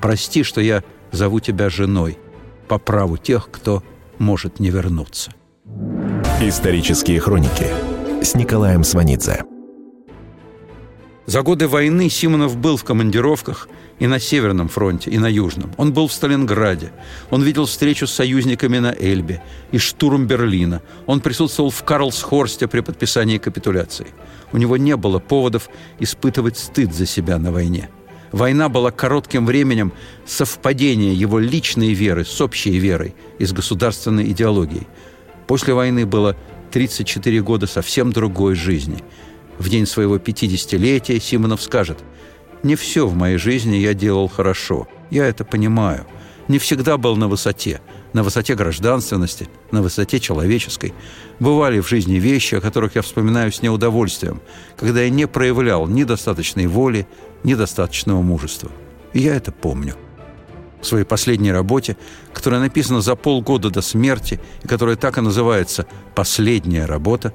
Прости, 0.00 0.44
что 0.44 0.60
я 0.60 0.84
зову 1.10 1.40
тебя 1.40 1.68
женой, 1.68 2.18
по 2.68 2.78
праву 2.78 3.16
тех, 3.16 3.50
кто 3.50 3.82
может 4.18 4.60
не 4.60 4.70
вернуться. 4.70 5.32
Исторические 6.40 7.18
хроники 7.18 7.66
с 8.22 8.36
Николаем 8.36 8.84
Сванидзе. 8.84 9.42
За 11.26 11.42
годы 11.42 11.66
войны 11.66 12.08
Симонов 12.08 12.56
был 12.56 12.76
в 12.76 12.84
командировках 12.84 13.68
и 13.98 14.06
на 14.06 14.20
Северном 14.20 14.68
фронте, 14.68 15.10
и 15.10 15.18
на 15.18 15.26
Южном. 15.26 15.72
Он 15.76 15.92
был 15.92 16.06
в 16.06 16.12
Сталинграде. 16.12 16.92
Он 17.30 17.42
видел 17.42 17.66
встречу 17.66 18.06
с 18.06 18.12
союзниками 18.12 18.78
на 18.78 18.94
Эльбе 18.96 19.42
и 19.72 19.78
штурм 19.78 20.26
Берлина. 20.26 20.82
Он 21.06 21.20
присутствовал 21.20 21.70
в 21.70 21.82
Карлсхорсте 21.82 22.68
при 22.68 22.78
подписании 22.78 23.38
капитуляции. 23.38 24.06
У 24.52 24.58
него 24.58 24.76
не 24.76 24.96
было 24.96 25.18
поводов 25.18 25.68
испытывать 25.98 26.58
стыд 26.58 26.94
за 26.94 27.06
себя 27.06 27.38
на 27.38 27.50
войне. 27.50 27.90
Война 28.30 28.68
была 28.68 28.92
коротким 28.92 29.46
временем 29.46 29.92
совпадения 30.26 31.12
его 31.12 31.40
личной 31.40 31.92
веры 31.92 32.24
с 32.24 32.40
общей 32.40 32.78
верой 32.78 33.16
и 33.40 33.46
с 33.46 33.52
государственной 33.52 34.30
идеологией. 34.30 34.86
После 35.48 35.74
войны 35.74 36.06
было 36.06 36.36
34 36.70 37.42
года 37.42 37.66
совсем 37.66 38.12
другой 38.12 38.54
жизни– 38.54 39.02
в 39.58 39.68
день 39.68 39.86
своего 39.86 40.16
50-летия 40.16 41.20
Симонов 41.20 41.62
скажет 41.62 41.98
«Не 42.62 42.76
все 42.76 43.06
в 43.06 43.14
моей 43.14 43.38
жизни 43.38 43.76
я 43.76 43.94
делал 43.94 44.28
хорошо. 44.28 44.88
Я 45.10 45.26
это 45.26 45.44
понимаю. 45.44 46.06
Не 46.48 46.58
всегда 46.58 46.96
был 46.96 47.16
на 47.16 47.28
высоте. 47.28 47.80
На 48.12 48.22
высоте 48.22 48.54
гражданственности, 48.54 49.48
на 49.72 49.82
высоте 49.82 50.20
человеческой. 50.20 50.94
Бывали 51.38 51.80
в 51.80 51.88
жизни 51.88 52.14
вещи, 52.14 52.54
о 52.54 52.60
которых 52.60 52.94
я 52.94 53.02
вспоминаю 53.02 53.52
с 53.52 53.62
неудовольствием, 53.62 54.40
когда 54.76 55.02
я 55.02 55.10
не 55.10 55.26
проявлял 55.26 55.86
ни 55.86 56.04
достаточной 56.04 56.66
воли, 56.66 57.06
ни 57.44 57.54
достаточного 57.54 58.22
мужества. 58.22 58.70
И 59.12 59.20
я 59.20 59.34
это 59.34 59.52
помню. 59.52 59.96
В 60.80 60.86
своей 60.86 61.04
последней 61.04 61.52
работе, 61.52 61.96
которая 62.32 62.60
написана 62.60 63.00
за 63.00 63.16
полгода 63.16 63.70
до 63.70 63.82
смерти 63.82 64.40
и 64.62 64.68
которая 64.68 64.96
так 64.96 65.18
и 65.18 65.20
называется 65.20 65.86
«Последняя 66.14 66.86
работа», 66.86 67.34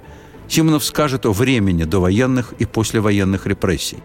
Симонов 0.52 0.84
скажет 0.84 1.26
о 1.26 1.32
времени 1.32 1.86
до 1.86 2.02
военных 2.02 2.54
и 2.60 2.66
послевоенных 2.66 3.48
репрессий. 3.48 4.00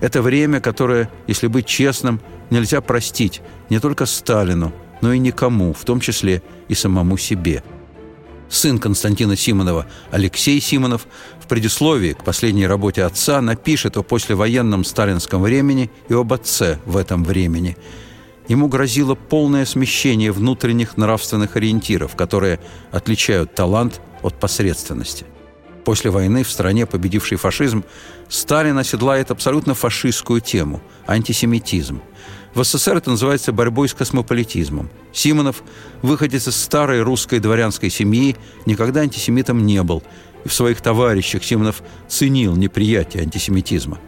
Это 0.00 0.22
время, 0.22 0.60
которое, 0.60 1.10
если 1.26 1.48
быть 1.48 1.66
честным, 1.66 2.20
нельзя 2.50 2.80
простить 2.80 3.42
не 3.68 3.80
только 3.80 4.06
Сталину, 4.06 4.72
но 5.00 5.12
и 5.12 5.18
никому, 5.18 5.72
в 5.72 5.84
том 5.84 5.98
числе 5.98 6.40
и 6.68 6.74
самому 6.74 7.16
себе. 7.16 7.64
Сын 8.48 8.78
Константина 8.78 9.34
Симонова, 9.34 9.86
Алексей 10.12 10.60
Симонов, 10.60 11.08
в 11.40 11.48
предисловии 11.48 12.12
к 12.12 12.22
последней 12.22 12.68
работе 12.68 13.02
отца 13.02 13.40
напишет 13.40 13.96
о 13.96 14.04
послевоенном 14.04 14.84
сталинском 14.84 15.42
времени 15.42 15.90
и 16.08 16.14
об 16.14 16.32
отце 16.32 16.78
в 16.86 16.96
этом 16.96 17.24
времени. 17.24 17.76
Ему 18.46 18.68
грозило 18.68 19.16
полное 19.16 19.64
смещение 19.64 20.30
внутренних 20.30 20.96
нравственных 20.96 21.56
ориентиров, 21.56 22.14
которые 22.14 22.60
отличают 22.92 23.56
талант 23.56 24.00
от 24.22 24.38
посредственности. 24.38 25.26
После 25.84 26.10
войны 26.10 26.44
в 26.44 26.50
стране, 26.50 26.86
победившей 26.86 27.36
фашизм, 27.38 27.84
Сталин 28.28 28.78
оседлает 28.78 29.30
абсолютно 29.30 29.74
фашистскую 29.74 30.40
тему– 30.40 30.80
антисемитизм. 31.06 32.00
В 32.54 32.62
СССР 32.62 32.98
это 32.98 33.10
называется 33.10 33.52
борьбой 33.52 33.88
с 33.88 33.94
космополитизмом. 33.94 34.90
Симонов, 35.12 35.62
выходец 36.02 36.46
из 36.46 36.56
старой 36.56 37.02
русской 37.02 37.40
дворянской 37.40 37.90
семьи, 37.90 38.36
никогда 38.66 39.00
антисемитом 39.00 39.64
не 39.64 39.82
был. 39.82 40.02
И 40.44 40.48
в 40.48 40.54
своих 40.54 40.80
товарищах 40.80 41.42
Симонов 41.42 41.82
ценил 42.08 42.54
неприятие 42.54 43.22
антисемитизма. 43.22 43.98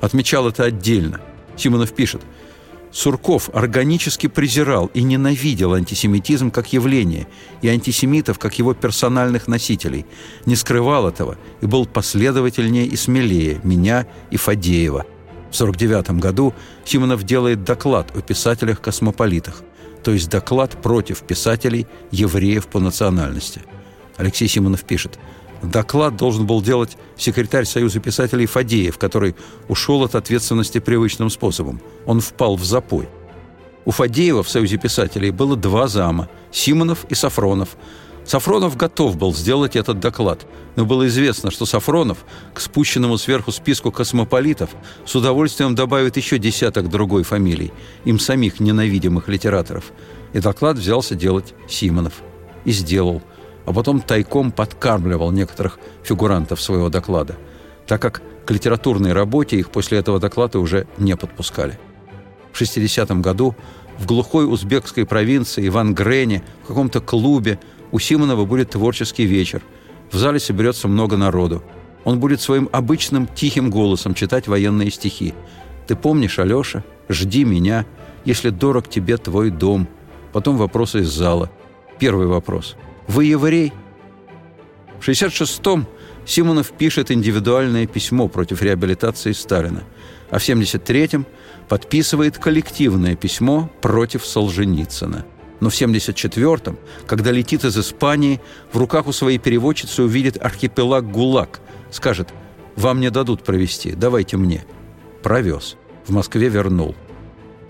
Отмечал 0.00 0.48
это 0.48 0.64
отдельно. 0.64 1.20
Симонов 1.56 1.92
пишет– 1.92 2.22
Сурков 2.96 3.50
органически 3.52 4.26
презирал 4.26 4.86
и 4.94 5.02
ненавидел 5.02 5.74
антисемитизм 5.74 6.50
как 6.50 6.72
явление 6.72 7.28
и 7.60 7.68
антисемитов 7.68 8.38
как 8.38 8.58
его 8.58 8.72
персональных 8.72 9.48
носителей, 9.48 10.06
не 10.46 10.56
скрывал 10.56 11.06
этого 11.06 11.36
и 11.60 11.66
был 11.66 11.84
последовательнее 11.84 12.86
и 12.86 12.96
смелее 12.96 13.60
меня 13.64 14.06
и 14.30 14.38
Фадеева. 14.38 15.04
В 15.50 15.60
1949 15.60 16.22
году 16.22 16.54
Симонов 16.86 17.24
делает 17.24 17.64
доклад 17.64 18.16
о 18.16 18.22
писателях-космополитах, 18.22 19.62
то 20.02 20.12
есть 20.12 20.30
доклад 20.30 20.80
против 20.80 21.20
писателей 21.20 21.86
евреев 22.12 22.66
по 22.66 22.80
национальности. 22.80 23.60
Алексей 24.16 24.48
Симонов 24.48 24.84
пишет– 24.84 25.18
Доклад 25.62 26.16
должен 26.16 26.46
был 26.46 26.60
делать 26.60 26.96
секретарь 27.16 27.64
Союза 27.64 28.00
писателей 28.00 28.46
Фадеев, 28.46 28.98
который 28.98 29.34
ушел 29.68 30.02
от 30.04 30.14
ответственности 30.14 30.78
привычным 30.80 31.30
способом. 31.30 31.80
Он 32.04 32.20
впал 32.20 32.56
в 32.56 32.64
запой. 32.64 33.08
У 33.84 33.90
Фадеева 33.90 34.42
в 34.42 34.50
Союзе 34.50 34.76
писателей 34.76 35.30
было 35.30 35.56
два 35.56 35.88
зама– 35.88 36.28
Симонов 36.52 37.06
и 37.08 37.14
Сафронов. 37.14 37.76
Сафронов 38.24 38.76
готов 38.76 39.16
был 39.16 39.32
сделать 39.32 39.76
этот 39.76 40.00
доклад, 40.00 40.46
но 40.74 40.84
было 40.84 41.06
известно, 41.06 41.52
что 41.52 41.64
Сафронов 41.64 42.18
к 42.52 42.60
спущенному 42.60 43.18
сверху 43.18 43.52
списку 43.52 43.92
космополитов 43.92 44.70
с 45.04 45.14
удовольствием 45.14 45.76
добавит 45.76 46.16
еще 46.16 46.38
десяток 46.38 46.88
другой 46.88 47.22
фамилий, 47.22 47.72
им 48.04 48.18
самих 48.18 48.58
ненавидимых 48.58 49.28
литераторов. 49.28 49.92
И 50.32 50.40
доклад 50.40 50.76
взялся 50.76 51.14
делать 51.14 51.54
Симонов. 51.68 52.14
И 52.64 52.72
сделал– 52.72 53.22
а 53.66 53.72
потом 53.72 54.00
тайком 54.00 54.52
подкармливал 54.52 55.32
некоторых 55.32 55.78
фигурантов 56.02 56.60
своего 56.60 56.88
доклада, 56.88 57.36
так 57.86 58.00
как 58.00 58.22
к 58.46 58.50
литературной 58.50 59.12
работе 59.12 59.58
их 59.58 59.70
после 59.70 59.98
этого 59.98 60.20
доклада 60.20 60.60
уже 60.60 60.86
не 60.98 61.16
подпускали. 61.16 61.78
В 62.52 62.60
60-м 62.62 63.20
году 63.20 63.54
в 63.98 64.06
глухой 64.06 64.50
узбекской 64.50 65.04
провинции 65.04 65.68
в 65.68 65.76
Ангрене, 65.76 66.42
в 66.62 66.68
каком-то 66.68 67.00
клубе 67.00 67.58
у 67.90 67.98
Симонова 67.98 68.44
будет 68.44 68.70
творческий 68.70 69.26
вечер. 69.26 69.62
В 70.10 70.16
зале 70.16 70.38
соберется 70.38 70.86
много 70.86 71.16
народу. 71.16 71.62
Он 72.04 72.20
будет 72.20 72.40
своим 72.40 72.68
обычным 72.72 73.26
тихим 73.26 73.68
голосом 73.68 74.14
читать 74.14 74.46
военные 74.46 74.90
стихи. 74.90 75.34
«Ты 75.88 75.96
помнишь, 75.96 76.38
Алеша? 76.38 76.84
Жди 77.08 77.44
меня, 77.44 77.84
если 78.24 78.50
дорог 78.50 78.88
тебе 78.88 79.16
твой 79.16 79.50
дом». 79.50 79.88
Потом 80.32 80.56
вопросы 80.56 81.00
из 81.00 81.08
зала. 81.08 81.50
Первый 81.98 82.26
вопрос. 82.26 82.76
Вы 83.08 83.26
еврей?» 83.26 83.72
В 85.00 85.08
66-м 85.08 85.86
Симонов 86.24 86.72
пишет 86.72 87.10
индивидуальное 87.10 87.86
письмо 87.86 88.28
против 88.28 88.62
реабилитации 88.62 89.32
Сталина, 89.32 89.84
а 90.30 90.38
в 90.38 90.42
73-м 90.42 91.26
подписывает 91.68 92.38
коллективное 92.38 93.14
письмо 93.14 93.70
против 93.80 94.26
Солженицына. 94.26 95.24
Но 95.60 95.70
в 95.70 95.74
74-м, 95.74 96.78
когда 97.06 97.30
летит 97.30 97.64
из 97.64 97.78
Испании, 97.78 98.40
в 98.72 98.78
руках 98.78 99.06
у 99.06 99.12
своей 99.12 99.38
переводчицы 99.38 100.02
увидит 100.02 100.42
архипелаг 100.42 101.10
ГУЛАГ, 101.10 101.60
скажет 101.90 102.28
«Вам 102.74 103.00
не 103.00 103.10
дадут 103.10 103.42
провести, 103.42 103.92
давайте 103.92 104.36
мне». 104.36 104.64
Провез. 105.22 105.76
В 106.06 106.12
Москве 106.12 106.48
вернул– 106.48 106.94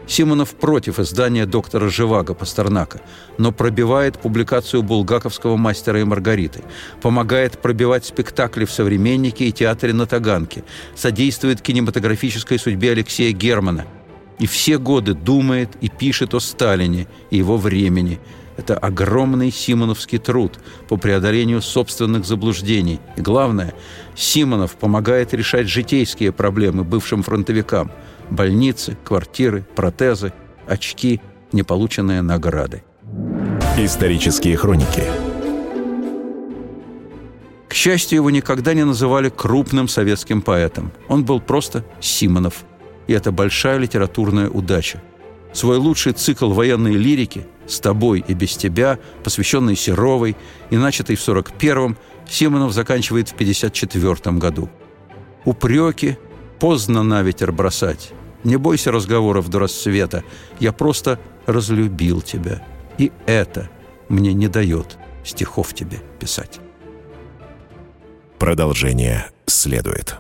Симонов 0.07 0.55
против 0.55 1.01
издания 1.01 1.47
доктора 1.47 1.89
Живаго 1.89 2.35
Пастернака, 2.35 3.01
но 3.39 3.51
пробивает 3.51 4.19
публикацию 4.19 4.83
булгаковского 4.83 5.57
«Мастера 5.57 6.01
и 6.01 6.05
Маргариты», 6.05 6.63
помогает 7.03 7.59
пробивать 7.61 8.05
спектакли 8.05 8.65
в 8.65 8.71
«Современнике» 8.71 9.47
и 9.47 9.53
театре 9.53 9.93
на 9.93 10.07
Таганке, 10.07 10.63
содействует 10.95 11.61
кинематографической 11.61 12.59
судьбе 12.59 12.93
Алексея 12.93 13.33
Германа. 13.33 13.87
И 14.39 14.47
все 14.47 14.79
годы 14.79 15.15
думает 15.15 15.71
и 15.81 15.89
пишет 15.89 16.35
о 16.35 16.41
Сталине 16.41 17.09
и 17.31 17.39
его 17.39 17.57
времени. 17.57 18.21
Это 18.57 18.79
огромный 18.79 19.51
симоновский 19.51 20.19
труд 20.19 20.59
по 20.89 20.97
преодолению 20.97 21.61
собственных 21.61 22.25
заблуждений. 22.25 23.01
И 23.17 23.23
главное, 23.23 23.75
Симонов 24.15 24.77
помогает 24.77 25.35
решать 25.35 25.69
житейские 25.69 26.33
проблемы 26.33 26.85
бывшим 26.85 27.23
фронтовикам– 27.25 27.91
больницы, 28.31 28.97
квартиры, 29.05 29.67
протезы, 29.75 30.33
очки, 30.67 31.21
неполученные 31.53 32.23
награды. 32.23 32.83
Исторические 33.79 34.57
хроники 34.57 35.05
К 37.69 37.75
счастью, 37.75 38.17
его 38.17 38.31
никогда 38.31 38.75
не 38.75 38.85
называли 38.85 39.29
крупным 39.29 39.89
советским 39.89 40.43
поэтом. 40.43 40.93
Он 41.09 41.25
был 41.25 41.41
просто 41.41 41.85
Симонов. 42.01 42.65
И 43.07 43.13
это 43.13 43.33
большая 43.33 43.79
литературная 43.79 44.49
удача. 44.49 45.03
Свой 45.53 45.77
лучший 45.79 46.13
цикл 46.13 46.53
военной 46.53 46.95
лирики 46.95 47.47
«С 47.67 47.81
тобой 47.81 48.25
и 48.27 48.35
без 48.35 48.57
тебя», 48.57 48.99
посвященный 49.25 49.77
Серовой 49.77 50.37
и 50.71 50.77
начатый 50.77 51.17
в 51.17 51.21
41-м, 51.27 51.97
Симонов 52.29 52.73
заканчивает 52.73 53.29
в 53.29 53.35
54 53.35 54.37
году. 54.37 54.69
Упреки, 55.45 56.19
Поздно 56.59 57.03
на 57.03 57.23
ветер 57.23 57.53
бросать. 57.53 58.13
Не 58.45 58.57
бойся 58.57 58.93
разговоров 58.93 59.49
до 59.49 59.59
рассвета. 59.61 60.25
Я 60.59 60.73
просто 60.73 61.19
разлюбил 61.47 62.23
тебя. 62.23 62.63
И 62.99 63.13
это 63.27 63.69
мне 64.09 64.33
не 64.33 64.49
дает 64.49 64.97
стихов 65.25 65.75
тебе 65.75 65.99
писать. 66.19 66.61
Продолжение 68.39 69.31
следует. 69.47 70.17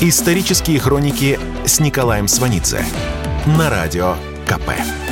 Исторические 0.00 0.80
хроники 0.80 1.38
с 1.64 1.80
Николаем 1.80 2.28
Сванидзе 2.28 2.84
на 3.46 3.70
радио 3.70 4.16
КП. 4.46 5.03